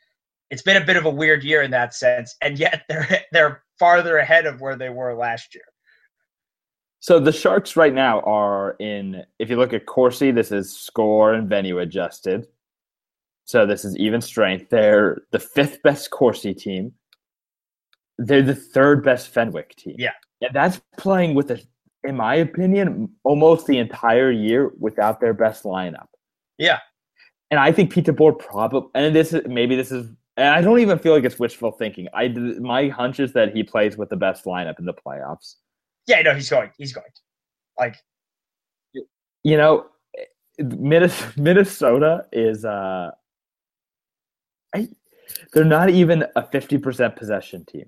[0.50, 3.64] it's been a bit of a weird year in that sense, and yet they're they're
[3.80, 5.64] farther ahead of where they were last year.
[7.02, 9.24] So the Sharks right now are in.
[9.40, 12.48] If you look at Corsi, this is score and venue adjusted.
[13.46, 14.70] So this is even strength.
[14.70, 16.94] They're the fifth best Corsi team.
[18.20, 19.96] They're the third best Fenwick team.
[19.98, 21.60] Yeah, and that's playing with a,
[22.04, 26.08] in my opinion, almost the entire year without their best lineup.
[26.60, 26.78] Yeah,
[27.50, 30.80] and I think Pete DeBoer probably, and this is maybe this is and I don't
[30.80, 32.08] even feel like it's wishful thinking.
[32.14, 35.56] I my hunch is that he plays with the best lineup in the playoffs.
[36.08, 36.72] Yeah, no, he's going.
[36.78, 37.08] He's going.
[37.80, 37.96] Like,
[39.44, 39.86] you know,
[40.60, 43.12] Minnesota is uh,
[44.76, 44.88] I,
[45.54, 47.86] they're not even a fifty percent possession team.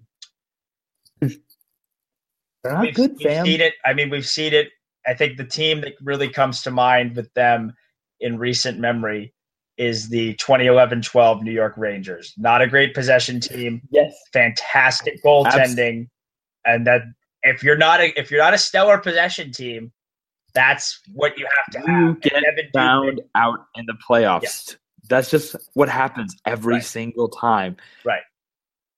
[1.19, 3.73] They're not we've, good, we've Seen it.
[3.85, 4.69] I mean, we've seen it.
[5.05, 7.73] I think the team that really comes to mind with them
[8.21, 9.33] in recent memory
[9.77, 12.33] is the 2011-12 New York Rangers.
[12.37, 13.81] Not a great possession team.
[13.91, 14.13] Yes.
[14.31, 16.07] Fantastic goaltending.
[16.65, 17.01] And that
[17.43, 19.91] if you're not a if you're not a stellar possession team,
[20.53, 22.21] that's what you have to you have.
[22.21, 24.41] get found out in the playoffs.
[24.71, 24.75] Yeah.
[25.09, 26.83] That's just what happens every right.
[26.83, 27.75] single time.
[28.05, 28.21] Right.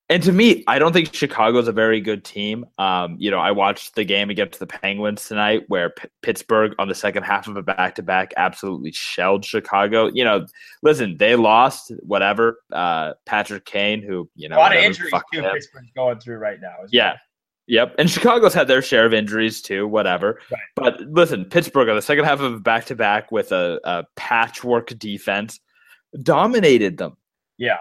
[0.08, 2.64] And to me, I don't think Chicago's a very good team.
[2.78, 6.86] Um, you know, I watched the game against the Penguins tonight, where P- Pittsburgh on
[6.86, 10.08] the second half of a back-to-back absolutely shelled Chicago.
[10.14, 10.46] You know,
[10.84, 11.90] listen, they lost.
[12.02, 12.60] Whatever.
[12.72, 15.42] Uh, Patrick Kane, who you know, a lot of injuries too.
[15.42, 16.76] Pittsburgh's going through right now.
[16.92, 17.16] Yeah.
[17.68, 19.88] Yep, and Chicago's had their share of injuries too.
[19.88, 20.60] Whatever, right.
[20.76, 25.58] but listen, Pittsburgh on the second half of back-to-back with a, a patchwork defense
[26.22, 27.16] dominated them.
[27.58, 27.78] Yeah,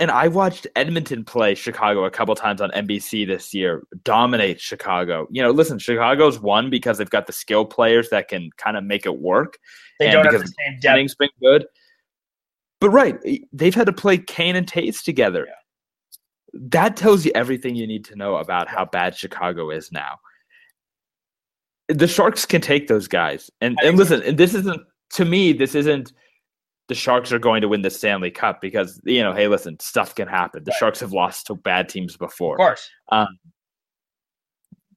[0.00, 5.28] and I watched Edmonton play Chicago a couple times on NBC this year, dominate Chicago.
[5.30, 8.84] You know, listen, Chicago's won because they've got the skill players that can kind of
[8.84, 9.58] make it work.
[9.98, 11.18] They and don't have the same depth.
[11.18, 11.66] been good.
[12.80, 13.18] But right,
[13.52, 15.46] they've had to play Kane and Toews together.
[15.46, 15.54] Yeah.
[16.52, 20.18] That tells you everything you need to know about how bad Chicago is now.
[21.88, 23.50] The Sharks can take those guys.
[23.60, 24.82] And and listen, and this isn't
[25.14, 26.12] to me, this isn't–
[26.90, 30.16] the Sharks are going to win the Stanley Cup because you know, hey, listen, stuff
[30.16, 30.64] can happen.
[30.64, 30.78] The right.
[30.78, 32.56] Sharks have lost to bad teams before.
[32.56, 32.90] Of course.
[33.12, 33.38] Um,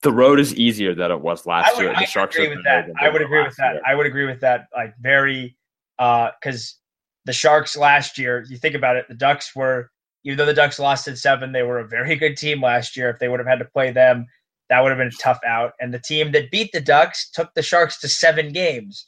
[0.01, 1.93] the road is easier than it was last would, year.
[1.93, 2.89] The I Sharks agree with that.
[2.99, 3.73] I would agree with that.
[3.73, 3.81] Year.
[3.85, 4.65] I would agree with that.
[4.75, 5.55] Like very,
[5.99, 9.91] because uh, the Sharks last year, you think about it, the Ducks were
[10.23, 13.09] even though the Ducks lost in seven, they were a very good team last year.
[13.09, 14.25] If they would have had to play them,
[14.69, 15.73] that would have been a tough out.
[15.79, 19.05] And the team that beat the Ducks took the Sharks to seven games.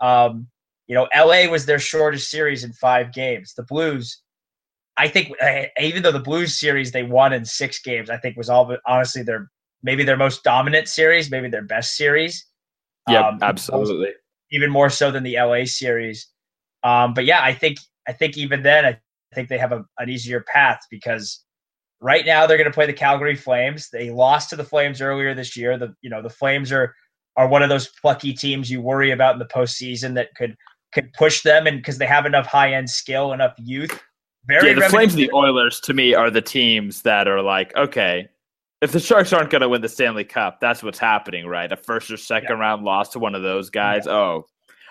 [0.00, 0.48] Um,
[0.86, 3.54] you know, LA was their shortest series in five games.
[3.54, 4.20] The Blues,
[4.96, 5.32] I think,
[5.80, 8.80] even though the Blues series they won in six games, I think was all but
[8.86, 9.50] honestly their
[9.82, 12.46] maybe their most dominant series, maybe their best series.
[13.08, 14.10] Yeah, um, absolutely.
[14.50, 16.26] Even more so than the LA series.
[16.82, 18.98] Um, but yeah, I think I think even then I
[19.34, 21.44] think they have a, an easier path because
[22.00, 23.88] right now they're going to play the Calgary Flames.
[23.90, 25.76] They lost to the Flames earlier this year.
[25.78, 26.94] The you know the Flames are
[27.36, 30.56] are one of those plucky teams you worry about in the postseason that could
[30.92, 34.00] could push them, and because they have enough high end skill, enough youth.
[34.46, 37.74] Very yeah, the Flames and the Oilers to me are the teams that are like,
[37.76, 38.28] okay,
[38.82, 41.72] if the Sharks aren't going to win the Stanley Cup, that's what's happening, right?
[41.72, 42.60] A first or second yeah.
[42.60, 44.02] round loss to one of those guys.
[44.04, 44.12] Yeah.
[44.12, 44.46] Oh,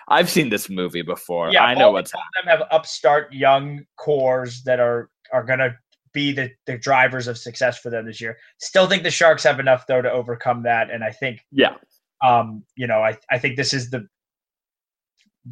[0.08, 1.50] I've seen this movie before.
[1.50, 2.30] Yeah, I know what's happening.
[2.46, 5.76] Them have upstart young cores that are are going to
[6.12, 8.36] be the, the drivers of success for them this year.
[8.58, 11.76] Still think the Sharks have enough though to overcome that, and I think yeah,
[12.24, 14.06] um, you know, I I think this is the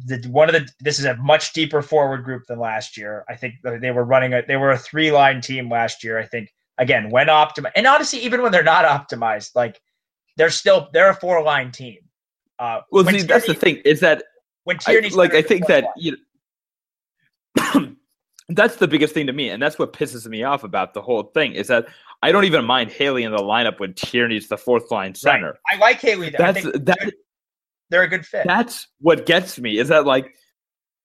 [0.05, 3.23] the one of the this is a much deeper forward group than last year.
[3.29, 6.17] I think they were running a they were a three line team last year.
[6.17, 6.49] I think
[6.79, 9.79] again when optimized and honestly even when they're not optimized, like
[10.37, 11.97] they're still they're a four line team.
[12.57, 14.23] Uh, well, see, that's the thing is that
[14.63, 16.17] when Tierney like I think that you
[17.57, 17.95] know,
[18.49, 21.23] that's the biggest thing to me, and that's what pisses me off about the whole
[21.23, 21.87] thing is that
[22.21, 25.57] I don't even mind Haley in the lineup when Tierney's the fourth line center.
[25.69, 25.75] Right.
[25.75, 26.29] I like Haley.
[26.29, 27.13] That's that.
[27.89, 28.45] They're a good fit.
[28.47, 30.33] That's what gets me is that like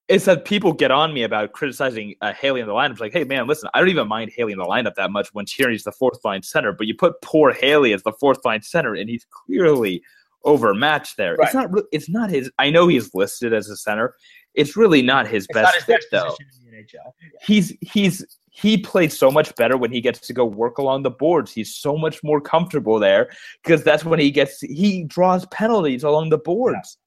[0.08, 2.92] is that people get on me about criticizing uh, Haley in the lineup.
[2.92, 5.28] It's like, hey man, listen, I don't even mind Haley in the lineup that much
[5.34, 8.62] when Tierney's the fourth line center, but you put poor Haley as the fourth line
[8.62, 10.02] center, and he's clearly
[10.44, 11.36] overmatched there.
[11.36, 11.46] Right.
[11.46, 11.70] It's not.
[11.92, 12.50] It's not his.
[12.58, 14.14] I know he's listed as a center.
[14.54, 16.36] It's really not his it's best not his fit though.
[16.72, 17.10] Yeah.
[17.42, 21.10] He's he's he plays so much better when he gets to go work along the
[21.10, 21.52] boards.
[21.52, 23.30] He's so much more comfortable there
[23.62, 26.98] because that's when he gets he draws penalties along the boards.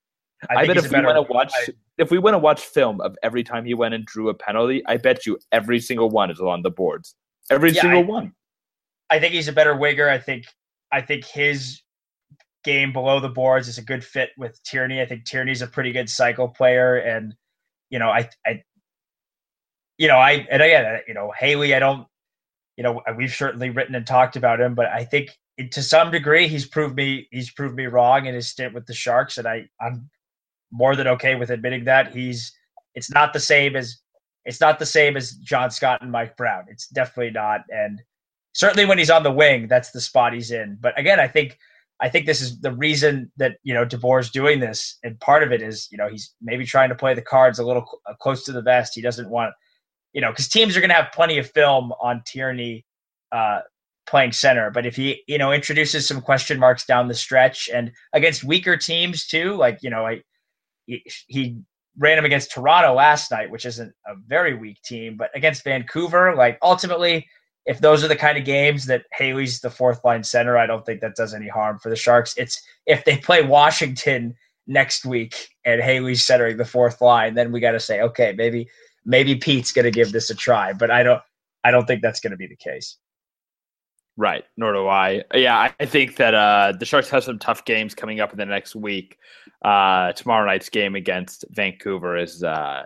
[0.50, 0.58] Yeah.
[0.58, 1.68] I, I bet if we went to watch I,
[1.98, 4.82] if we went to watch film of every time he went and drew a penalty,
[4.88, 7.16] I bet you every single one is along the boards.
[7.50, 8.34] Every yeah, single I, one.
[9.10, 10.10] I think he's a better winger.
[10.10, 10.46] I think
[10.92, 11.82] I think his
[12.64, 15.02] game below the boards is a good fit with Tierney.
[15.02, 17.36] I think Tierney's a pretty good cycle player, and
[17.90, 18.64] you know, I, I,
[19.98, 22.08] you know, I, and again, you know, Haley, I don't,
[22.78, 25.38] you know, we've certainly written and talked about him, but I think
[25.72, 28.94] to some degree he's proved me he's proved me wrong in his stint with the
[28.94, 30.10] Sharks, and I, I'm
[30.72, 32.54] more than okay with admitting that he's.
[32.96, 33.98] It's not the same as
[34.46, 36.66] it's not the same as John Scott and Mike Brown.
[36.68, 38.02] It's definitely not, and
[38.54, 40.78] certainly when he's on the wing, that's the spot he's in.
[40.80, 41.58] But again, I think
[42.02, 45.52] I think this is the reason that you know DeBoer's doing this, and part of
[45.52, 48.16] it is you know he's maybe trying to play the cards a little cl- uh,
[48.20, 48.94] close to the vest.
[48.96, 49.54] He doesn't want,
[50.14, 52.86] you know, because teams are going to have plenty of film on Tierney
[53.32, 53.60] uh,
[54.08, 57.92] playing center, but if he you know introduces some question marks down the stretch and
[58.14, 60.22] against weaker teams too, like you know, I
[60.88, 61.58] he, he
[61.98, 66.36] ran him against Toronto last night, which isn't a very weak team, but against Vancouver,
[66.36, 67.28] like ultimately
[67.66, 70.86] if those are the kind of games that Haley's the fourth line center, I don't
[70.86, 72.36] think that does any harm for the Sharks.
[72.38, 74.36] It's if they play Washington
[74.68, 78.68] next week and Haley's centering the fourth line, then we got to say, okay, maybe
[79.06, 80.74] maybe Pete's going to give this a try.
[80.74, 81.22] But I don't
[81.64, 82.98] I don't think that's going to be the case.
[84.18, 85.24] Right, nor do I.
[85.34, 88.46] Yeah, I think that uh, the Sharks have some tough games coming up in the
[88.46, 89.18] next week.
[89.64, 92.84] Uh, tomorrow night's game against Vancouver is uh,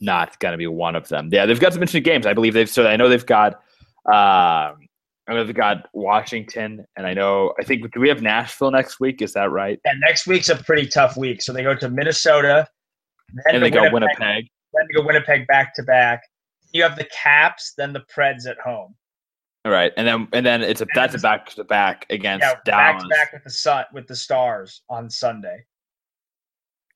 [0.00, 1.28] not going to be one of them.
[1.30, 2.26] Yeah, they've got some interesting games.
[2.26, 3.62] I believe they've so I know they've got
[4.06, 4.76] um,
[5.26, 9.00] I know they've got Washington, and I know I think do we have Nashville next
[9.00, 9.22] week?
[9.22, 9.80] Is that right?
[9.84, 11.42] And next week's a pretty tough week.
[11.42, 12.66] So they go to Minnesota,
[13.46, 16.22] then and they go Winnipeg, then they go Winnipeg back to back.
[16.72, 18.94] You have the Caps, then the Preds at home.
[19.64, 22.44] All right, and then and then it's a and that's a back to back against
[22.44, 23.02] yeah, Dallas.
[23.02, 25.64] Back to back with the sun with the Stars on Sunday.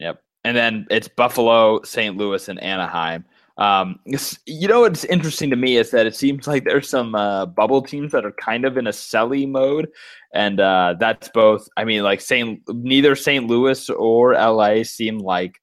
[0.00, 2.14] Yep, and then it's Buffalo, St.
[2.18, 3.24] Louis, and Anaheim.
[3.58, 3.98] Um,
[4.46, 7.82] you know what's interesting to me is that it seems like there's some uh, bubble
[7.82, 9.88] teams that are kind of in a selly mode,
[10.32, 11.68] and uh, that's both.
[11.76, 13.48] I mean, like Saint neither St.
[13.48, 15.60] Louis or LA seem like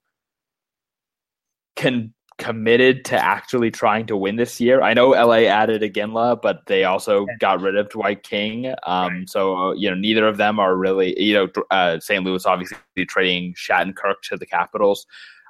[1.78, 4.82] can committed to actually trying to win this year.
[4.82, 8.74] I know LA added Iginla, but they also got rid of Dwight King.
[8.86, 9.30] Um, right.
[9.30, 11.18] So you know, neither of them are really.
[11.22, 12.26] You know, uh, St.
[12.26, 12.78] Louis obviously
[13.08, 15.06] trading Shattenkirk to the Capitals.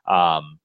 [0.08, 0.60] Um,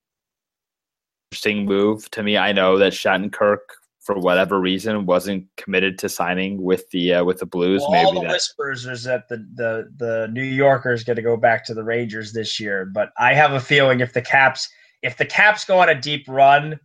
[1.31, 2.37] interesting move to me.
[2.37, 3.59] I know that Shattenkirk,
[4.01, 7.83] for whatever reason, wasn't committed to signing with the uh, with the Blues.
[7.83, 8.33] Well, Maybe all the that...
[8.33, 12.33] whispers is that the the the New Yorkers going to go back to the Rangers
[12.33, 12.85] this year.
[12.85, 14.69] But I have a feeling if the Caps
[15.03, 16.81] if the Caps go on a deep run,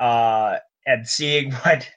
[0.00, 0.56] uh,
[0.86, 1.90] and seeing what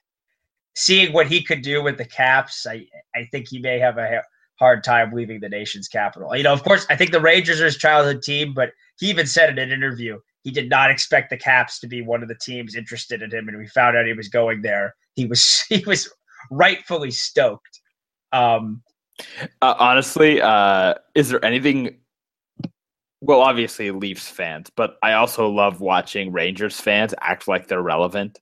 [0.75, 2.85] seeing what he could do with the Caps, I
[3.15, 4.23] I think he may have a
[4.59, 6.35] hard time leaving the nation's capital.
[6.35, 9.25] You know, of course, I think the Rangers are his childhood team, but he even
[9.27, 12.35] said in an interview he did not expect the Caps to be one of the
[12.41, 14.95] teams interested in him, and we found out he was going there.
[15.13, 16.09] He was he was
[16.49, 17.81] rightfully stoked.
[18.31, 18.81] Um,
[19.61, 21.97] uh, honestly, uh, is there anything?
[23.19, 28.39] Well, obviously Leafs fans, but I also love watching Rangers fans act like they're relevant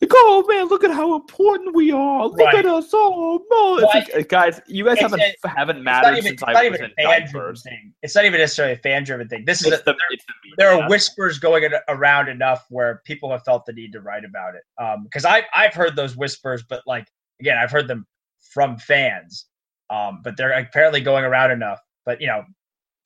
[0.00, 2.26] like, oh man, look at how important we are.
[2.26, 2.56] Look right.
[2.56, 2.92] at us.
[2.92, 3.40] all.
[3.50, 7.62] no, like, guys, you guys haven't a, haven't mattered even, since I was in diapers.
[7.62, 7.94] Thing.
[8.02, 9.44] It's not even necessarily a fan driven thing.
[9.46, 10.18] This is a, the, there, the
[10.58, 14.54] there, are whispers going around enough where people have felt the need to write about
[14.54, 14.62] it.
[15.04, 17.06] Because um, I I've heard those whispers, but like
[17.40, 18.06] again, I've heard them
[18.52, 19.46] from fans.
[19.88, 21.80] Um, but they're apparently going around enough.
[22.04, 22.44] But you know,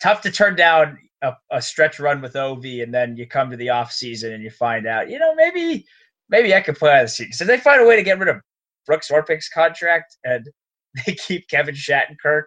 [0.02, 3.56] tough to turn down a, a stretch run with Ov, and then you come to
[3.56, 5.86] the off season and you find out, you know, maybe
[6.30, 7.32] maybe I could play on the season.
[7.32, 8.40] So they find a way to get rid of
[8.86, 10.46] Brooks Orpik's contract and
[11.06, 12.44] they keep Kevin Shattenkirk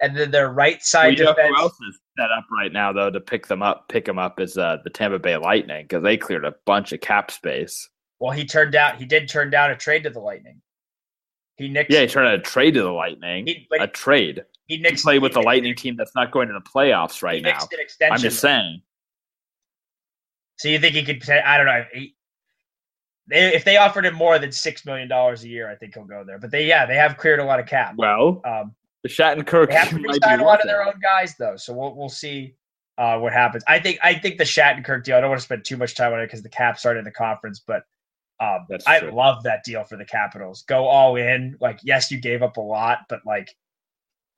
[0.00, 1.54] and then their right side well, defense.
[1.56, 3.88] Who else is set up right now though to pick them up?
[3.88, 7.00] Pick them up is uh, the Tampa Bay Lightning because they cleared a bunch of
[7.00, 7.88] cap space.
[8.18, 8.96] Well, he turned down.
[8.96, 10.60] He did turn down a trade to the Lightning.
[11.56, 11.86] He nixed.
[11.90, 13.46] Yeah, he turned a trade to the Lightning.
[13.46, 14.44] He, a trade.
[14.66, 14.90] He nixed.
[14.90, 17.58] He played with the Lightning team that's not going to the playoffs right now.
[18.10, 18.82] I'm just saying.
[20.58, 21.28] So you think he could?
[21.30, 21.84] I don't know.
[21.92, 22.15] He,
[23.28, 26.04] they, if they offered him more than six million dollars a year, I think he'll
[26.04, 26.38] go there.
[26.38, 27.94] But they, yeah, they have cleared a lot of cap.
[27.96, 31.56] Well, um, the Shattenkirk they have to sign a lot of their own guys though,
[31.56, 32.54] so we'll we'll see
[32.98, 33.62] uh, what happens.
[33.66, 35.16] I think I think the Shattenkirk deal.
[35.16, 37.04] I don't want to spend too much time on it because the Caps aren't in
[37.04, 37.84] the conference, but
[38.40, 39.12] um, I true.
[39.12, 40.62] love that deal for the Capitals.
[40.62, 41.56] Go all in.
[41.60, 43.54] Like, yes, you gave up a lot, but like,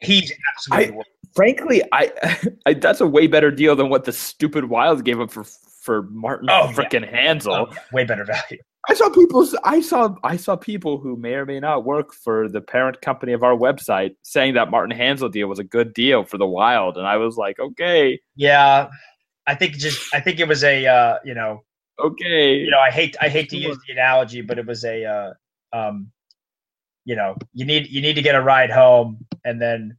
[0.01, 1.01] he's absolutely.
[1.01, 1.03] I,
[1.35, 2.13] frankly, I,
[2.67, 5.45] I, that's a way better deal than what the stupid Wild gave up for
[5.89, 7.33] for Martin oh, freaking yeah.
[7.33, 7.67] Hanzal.
[7.67, 7.79] Oh, yeah.
[7.95, 8.59] Way better value.
[8.91, 9.49] I saw people.
[9.65, 10.15] I saw.
[10.23, 13.55] I saw people who may or may not work for the parent company of our
[13.57, 17.17] website saying that Martin Hanzal deal was a good deal for the Wild, and I
[17.17, 18.21] was like, okay.
[18.37, 18.89] Yeah,
[19.47, 20.15] I think just.
[20.15, 20.87] I think it was a.
[20.87, 21.65] Uh, you know.
[21.99, 22.57] Okay.
[22.57, 23.17] You know, I hate.
[23.21, 25.05] I hate to use the analogy, but it was a.
[25.05, 25.33] Uh,
[25.73, 26.11] um,
[27.07, 29.97] you know, you need you need to get a ride home, and then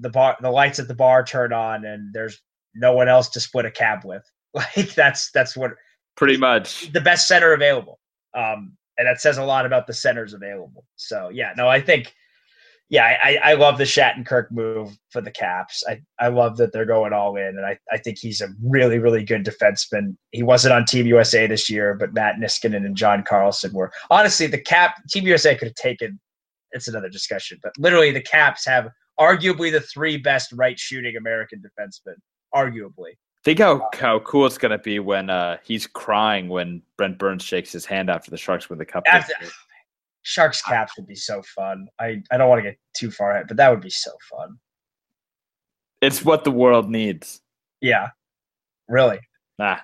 [0.00, 2.40] the bar, the lights at the bar turn on, and there's
[2.74, 4.22] no one else to split a cab with.
[4.76, 5.72] Like that's that's what
[6.16, 8.00] pretty much the best center available.
[8.34, 10.84] Um, and that says a lot about the centers available.
[10.96, 12.12] So yeah, no, I think
[12.90, 15.84] yeah, I, I love the Shattenkirk move for the Caps.
[15.86, 18.98] I, I love that they're going all in, and I, I think he's a really,
[18.98, 20.16] really good defenseman.
[20.32, 23.92] He wasn't on Team USA this year, but Matt Niskanen and John Carlson were.
[24.10, 26.18] Honestly, the Cap Team USA could have taken.
[26.72, 28.88] It's another discussion, but literally, the Caps have
[29.20, 32.14] arguably the three best right shooting American defensemen,
[32.54, 33.16] arguably.
[33.44, 37.72] Think how, how cool it's gonna be when uh, he's crying when Brent Burns shakes
[37.72, 39.04] his hand after the Sharks win the cup.
[39.06, 39.32] After,
[40.22, 41.88] Sharks caps would be so fun.
[41.98, 44.58] I, I don't want to get too far ahead, but that would be so fun.
[46.00, 47.40] It's what the world needs.
[47.80, 48.10] Yeah,
[48.88, 49.20] really.
[49.58, 49.78] Nah.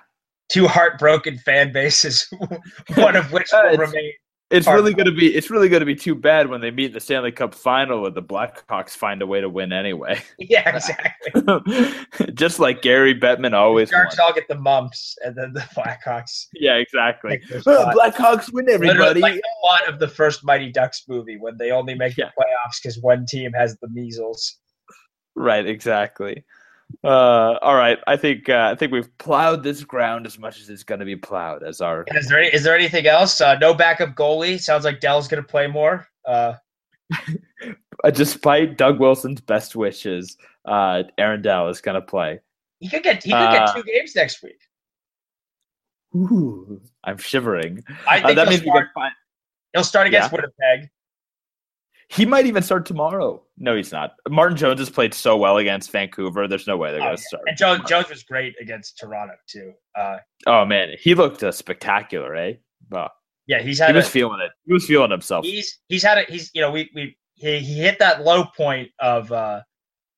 [0.51, 2.31] Two heartbroken fan bases,
[2.95, 4.11] one of which will remain
[4.51, 6.87] it's really going to be it's really going to be too bad when they meet
[6.87, 10.21] in the Stanley Cup final and the Blackhawks find a way to win anyway.
[10.37, 12.31] Yeah, exactly.
[12.33, 13.89] Just like Gary Bettman always.
[13.89, 16.47] The Sharks all get the mumps, and then the Blackhawks.
[16.53, 17.41] Yeah, exactly.
[17.65, 19.21] Oh, Blackhawks win everybody.
[19.21, 22.25] like the plot of the first Mighty Ducks movie when they only make yeah.
[22.25, 24.57] the playoffs because one team has the measles.
[25.35, 25.65] Right.
[25.65, 26.43] Exactly.
[27.03, 30.69] Uh, all right, I think uh, I think we've plowed this ground as much as
[30.69, 31.63] it's going to be plowed.
[31.63, 33.41] As our is there any, is there anything else?
[33.41, 34.59] Uh, no backup goalie.
[34.59, 36.07] Sounds like Dell's going to play more.
[36.25, 36.53] Uh,
[38.03, 42.39] uh, despite Doug Wilson's best wishes, uh, Aaron Dell is going to play.
[42.79, 44.59] He could get he could get two games next week.
[46.15, 47.83] Ooh, I'm shivering.
[48.07, 49.13] I think that means start, find,
[49.73, 50.37] he'll start against yeah.
[50.37, 50.89] Winnipeg.
[52.09, 53.41] He might even start tomorrow.
[53.57, 54.15] No, he's not.
[54.29, 56.47] Martin Jones has played so well against Vancouver.
[56.47, 57.27] There's no way they're oh, going to yeah.
[57.27, 57.43] start.
[57.47, 59.73] And Jones, Jones was great against Toronto too.
[59.97, 62.53] Uh, oh man, he looked uh, spectacular, eh?
[62.89, 63.11] Well,
[63.47, 63.89] yeah, he's had.
[63.89, 64.51] He was feeling it.
[64.65, 65.45] He was feeling himself.
[65.45, 66.29] He's he's had it.
[66.29, 69.61] He's you know we we he, he hit that low point of uh,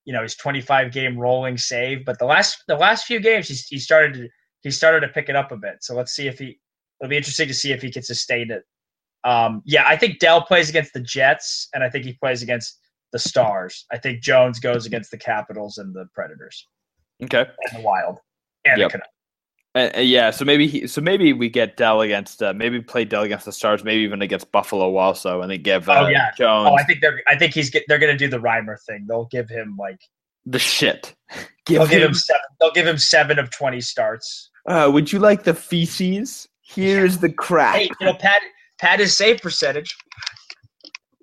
[0.06, 3.66] you know his 25 game rolling save, but the last the last few games he's
[3.68, 4.28] he started to
[4.62, 5.78] he started to pick it up a bit.
[5.82, 6.60] So let's see if he.
[7.00, 8.64] It'll be interesting to see if he can sustain it
[9.28, 12.80] um, yeah, I think Dell plays against the Jets, and I think he plays against
[13.12, 13.86] the Stars.
[13.92, 16.66] I think Jones goes against the Capitals and the Predators.
[17.22, 17.46] Okay.
[17.64, 18.20] And the Wild.
[18.64, 18.94] And yep.
[18.94, 19.02] the
[19.76, 23.04] uh, uh, yeah, so maybe he, so maybe we get Dell against uh, maybe play
[23.04, 26.32] Dell against the Stars, maybe even against Buffalo also, and they give uh, oh yeah
[26.38, 26.70] Jones.
[26.72, 29.06] Oh, I think they're I think he's get, they're gonna do the Reimer thing.
[29.08, 30.00] They'll give him like
[30.46, 31.14] the shit.
[31.66, 32.42] Give they'll him, give him seven.
[32.62, 34.50] They'll give him seven of twenty starts.
[34.70, 36.48] Uh, would you like the feces?
[36.62, 37.76] Here's the crap.
[37.76, 38.42] Hey, you know, Pat
[38.80, 39.96] pad his save percentage.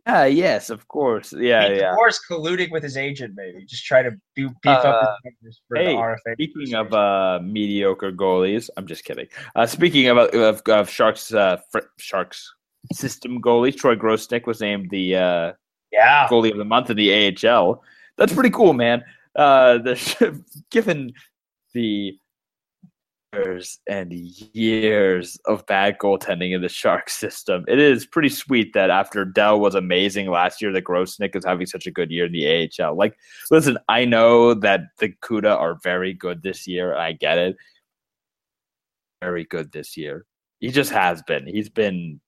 [0.06, 1.32] Ah, uh, yes, of course.
[1.32, 1.94] Yeah, Pete yeah.
[1.94, 5.76] Course colluding with his agent, maybe just try to beef uh, up his numbers for
[5.78, 6.34] hey, the RFA.
[6.34, 9.28] Speaking of uh, mediocre goalies, I'm just kidding.
[9.54, 11.56] Uh, speaking of of, of Sharks, uh,
[11.98, 12.52] Sharks
[12.92, 15.52] system goalie Troy Grosenick was named the uh,
[15.90, 17.82] yeah goalie of the month in the AHL.
[18.18, 19.02] That's pretty cool, man.
[19.34, 21.14] Uh, the given
[21.72, 22.18] the
[23.34, 27.64] years and years of bad goaltending in the Sharks system.
[27.68, 31.66] It is pretty sweet that after Dell was amazing last year, that Grosenick is having
[31.66, 32.96] such a good year in the AHL.
[32.96, 33.16] Like,
[33.50, 36.94] listen, I know that the Cuda are very good this year.
[36.94, 37.56] I get it.
[39.22, 40.26] Very good this year.
[40.60, 41.46] He just has been.
[41.46, 42.20] He's been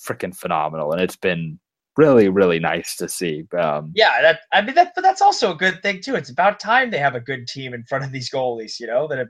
[0.00, 1.58] freaking phenomenal, and it's been
[1.96, 3.44] really, really nice to see.
[3.58, 6.14] Um, yeah, that I mean that, but that's also a good thing too.
[6.14, 9.06] It's about time they have a good team in front of these goalies, you know,
[9.08, 9.28] that have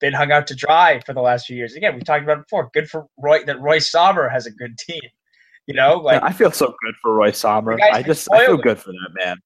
[0.00, 1.74] been hung out to dry for the last few years.
[1.74, 2.70] Again, we talked about it before.
[2.72, 5.00] Good for Roy that Roy Sommer has a good team.
[5.66, 7.78] You know, like I feel so good for Roy Sommer.
[7.80, 9.36] I just I feel good for that man.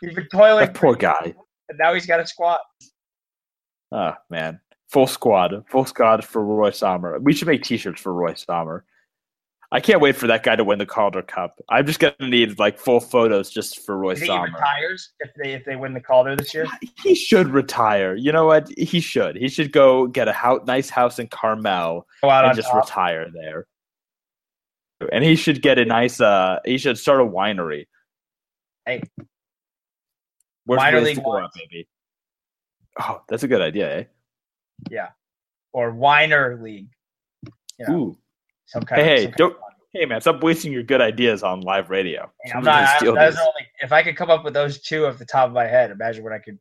[0.00, 0.66] He's been toiling.
[0.66, 1.34] That poor guy.
[1.68, 2.58] And now he's got a squad.
[3.92, 4.60] Oh man,
[4.90, 7.18] full squad, full squad for Roy Sommer.
[7.20, 8.84] We should make T-shirts for Roy Sommer.
[9.72, 11.58] I can't wait for that guy to win the Calder Cup.
[11.70, 14.46] I'm just gonna need like full photos just for Roy Sommer.
[14.46, 16.66] he retires if they if they win the Calder this year?
[17.02, 18.14] He should retire.
[18.14, 18.68] You know what?
[18.76, 19.34] He should.
[19.36, 22.84] He should go get a house, nice house in Carmel and just top.
[22.84, 23.66] retire there.
[25.10, 26.20] And he should get a nice.
[26.20, 27.86] uh He should start a winery.
[28.84, 29.02] Hey.
[30.66, 31.46] Where's Minor Ways league to go wines.
[31.46, 31.88] up, baby?
[33.00, 34.04] Oh, that's a good idea, eh?
[34.90, 35.08] Yeah,
[35.72, 36.88] or Weiner League.
[37.78, 38.18] You know, Ooh.
[38.72, 39.58] Some kind Hey, of, hey, don't- of.
[39.94, 42.32] Hey man, stop wasting your good ideas on live radio.
[42.40, 43.02] Hey, I'm not.
[43.02, 45.52] I'm, that's only if I could come up with those two off the top of
[45.52, 45.90] my head.
[45.90, 46.58] Imagine what I could,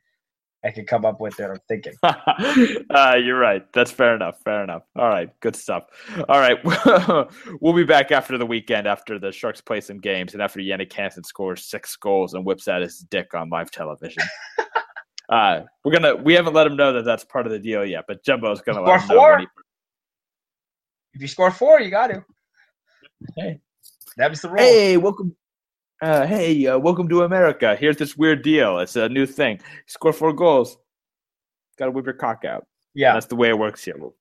[0.66, 1.94] I could come up with that I'm thinking.
[2.04, 3.66] uh, you're right.
[3.72, 4.42] That's fair enough.
[4.44, 4.84] Fair enough.
[4.98, 5.30] All right.
[5.40, 5.86] Good stuff.
[6.28, 6.58] All right.
[7.62, 10.92] we'll be back after the weekend, after the Sharks play some games, and after Jannik
[10.92, 14.24] Hansen scores six goals and whips out his dick on live television.
[15.30, 16.18] uh, we're gonna.
[16.18, 18.82] We haven't let him know that that's part of the deal yet, but Jumbo's gonna
[18.82, 19.16] let him know.
[19.16, 19.40] four?
[19.40, 19.48] He,
[21.14, 22.24] If you score four, you got to.
[23.38, 23.60] Hey.
[24.18, 24.58] That's the rule.
[24.60, 25.36] hey, welcome.
[26.02, 27.76] Uh, hey, uh, welcome to America.
[27.80, 28.80] Here's this weird deal.
[28.80, 29.60] It's a new thing.
[29.88, 30.78] Score four goals.
[31.78, 32.66] Got to whip your cock out.
[32.96, 33.96] yeah, That's the way it works here.
[34.02, 34.12] All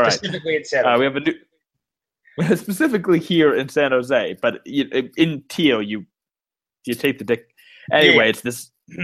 [0.00, 0.12] right.
[0.12, 0.98] specifically in San Uh, Jose.
[0.98, 4.84] we have a new, specifically here in San Jose, but you,
[5.16, 6.04] in Teal, you
[6.86, 7.46] you take the dick.
[7.92, 8.30] Anyway, Yeah.
[8.30, 8.70] it's this.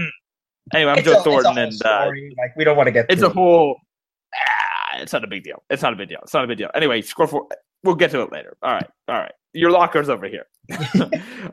[0.73, 2.35] Anyway, I'm It's Joe a- it's a Thornton, whole and uh, story.
[2.37, 3.05] like we don't want to get.
[3.09, 3.79] it's through a whole.
[5.01, 5.63] It's not a big deal.
[5.69, 6.19] It's not a big deal.
[6.23, 6.69] It's not a big deal.
[6.73, 7.47] Anyway, score four.
[7.83, 8.57] We'll get to it later.
[8.61, 8.89] All right.
[9.07, 9.31] All right.
[9.53, 10.45] Your locker's over here.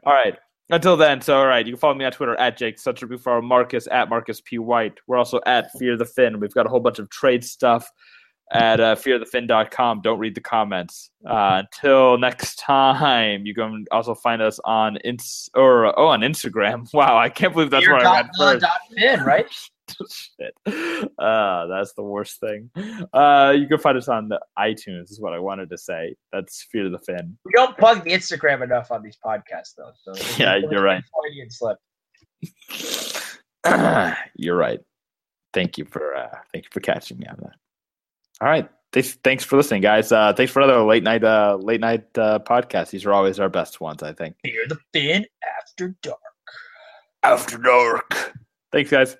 [0.05, 0.37] all right.
[0.71, 3.05] Until then, so all right, you can follow me on Twitter at Jake Sutter.
[3.05, 4.59] You can follow Marcus at Marcus P.
[4.59, 4.95] White.
[5.07, 6.41] We're also at Fear the Fin.
[6.41, 7.91] We've got a whole bunch of trade stuff
[8.53, 10.01] at uh, fearthefin.com.
[10.03, 11.11] Don't read the comments.
[11.27, 16.89] Uh, until next time, you can also find us on ins or oh on Instagram.
[16.95, 18.61] Wow, I can't believe that's Fear where I Villa first.
[18.61, 19.47] dot Fin, right?
[20.11, 20.55] Shit.
[21.19, 22.71] Uh, that's the worst thing.
[23.13, 26.15] Uh, you can find us on the iTunes, is what I wanted to say.
[26.33, 27.37] That's Fear the Fin.
[27.45, 29.93] We don't plug the Instagram enough on these podcasts, though.
[30.03, 31.03] So Yeah, you're right.
[31.21, 31.79] Freudian slip.
[34.37, 34.81] You're right.
[35.55, 37.55] Thank you for uh, thank you for catching me on that.
[38.41, 38.69] All right.
[38.93, 40.13] Thanks, thanks for listening, guys.
[40.13, 42.91] Uh, thanks for another late night uh, late night uh, podcast.
[42.91, 44.37] These are always our best ones, I think.
[44.45, 45.27] Fear the Fin
[45.59, 46.19] after dark.
[47.25, 48.35] After dark.
[48.71, 49.17] Thanks, guys.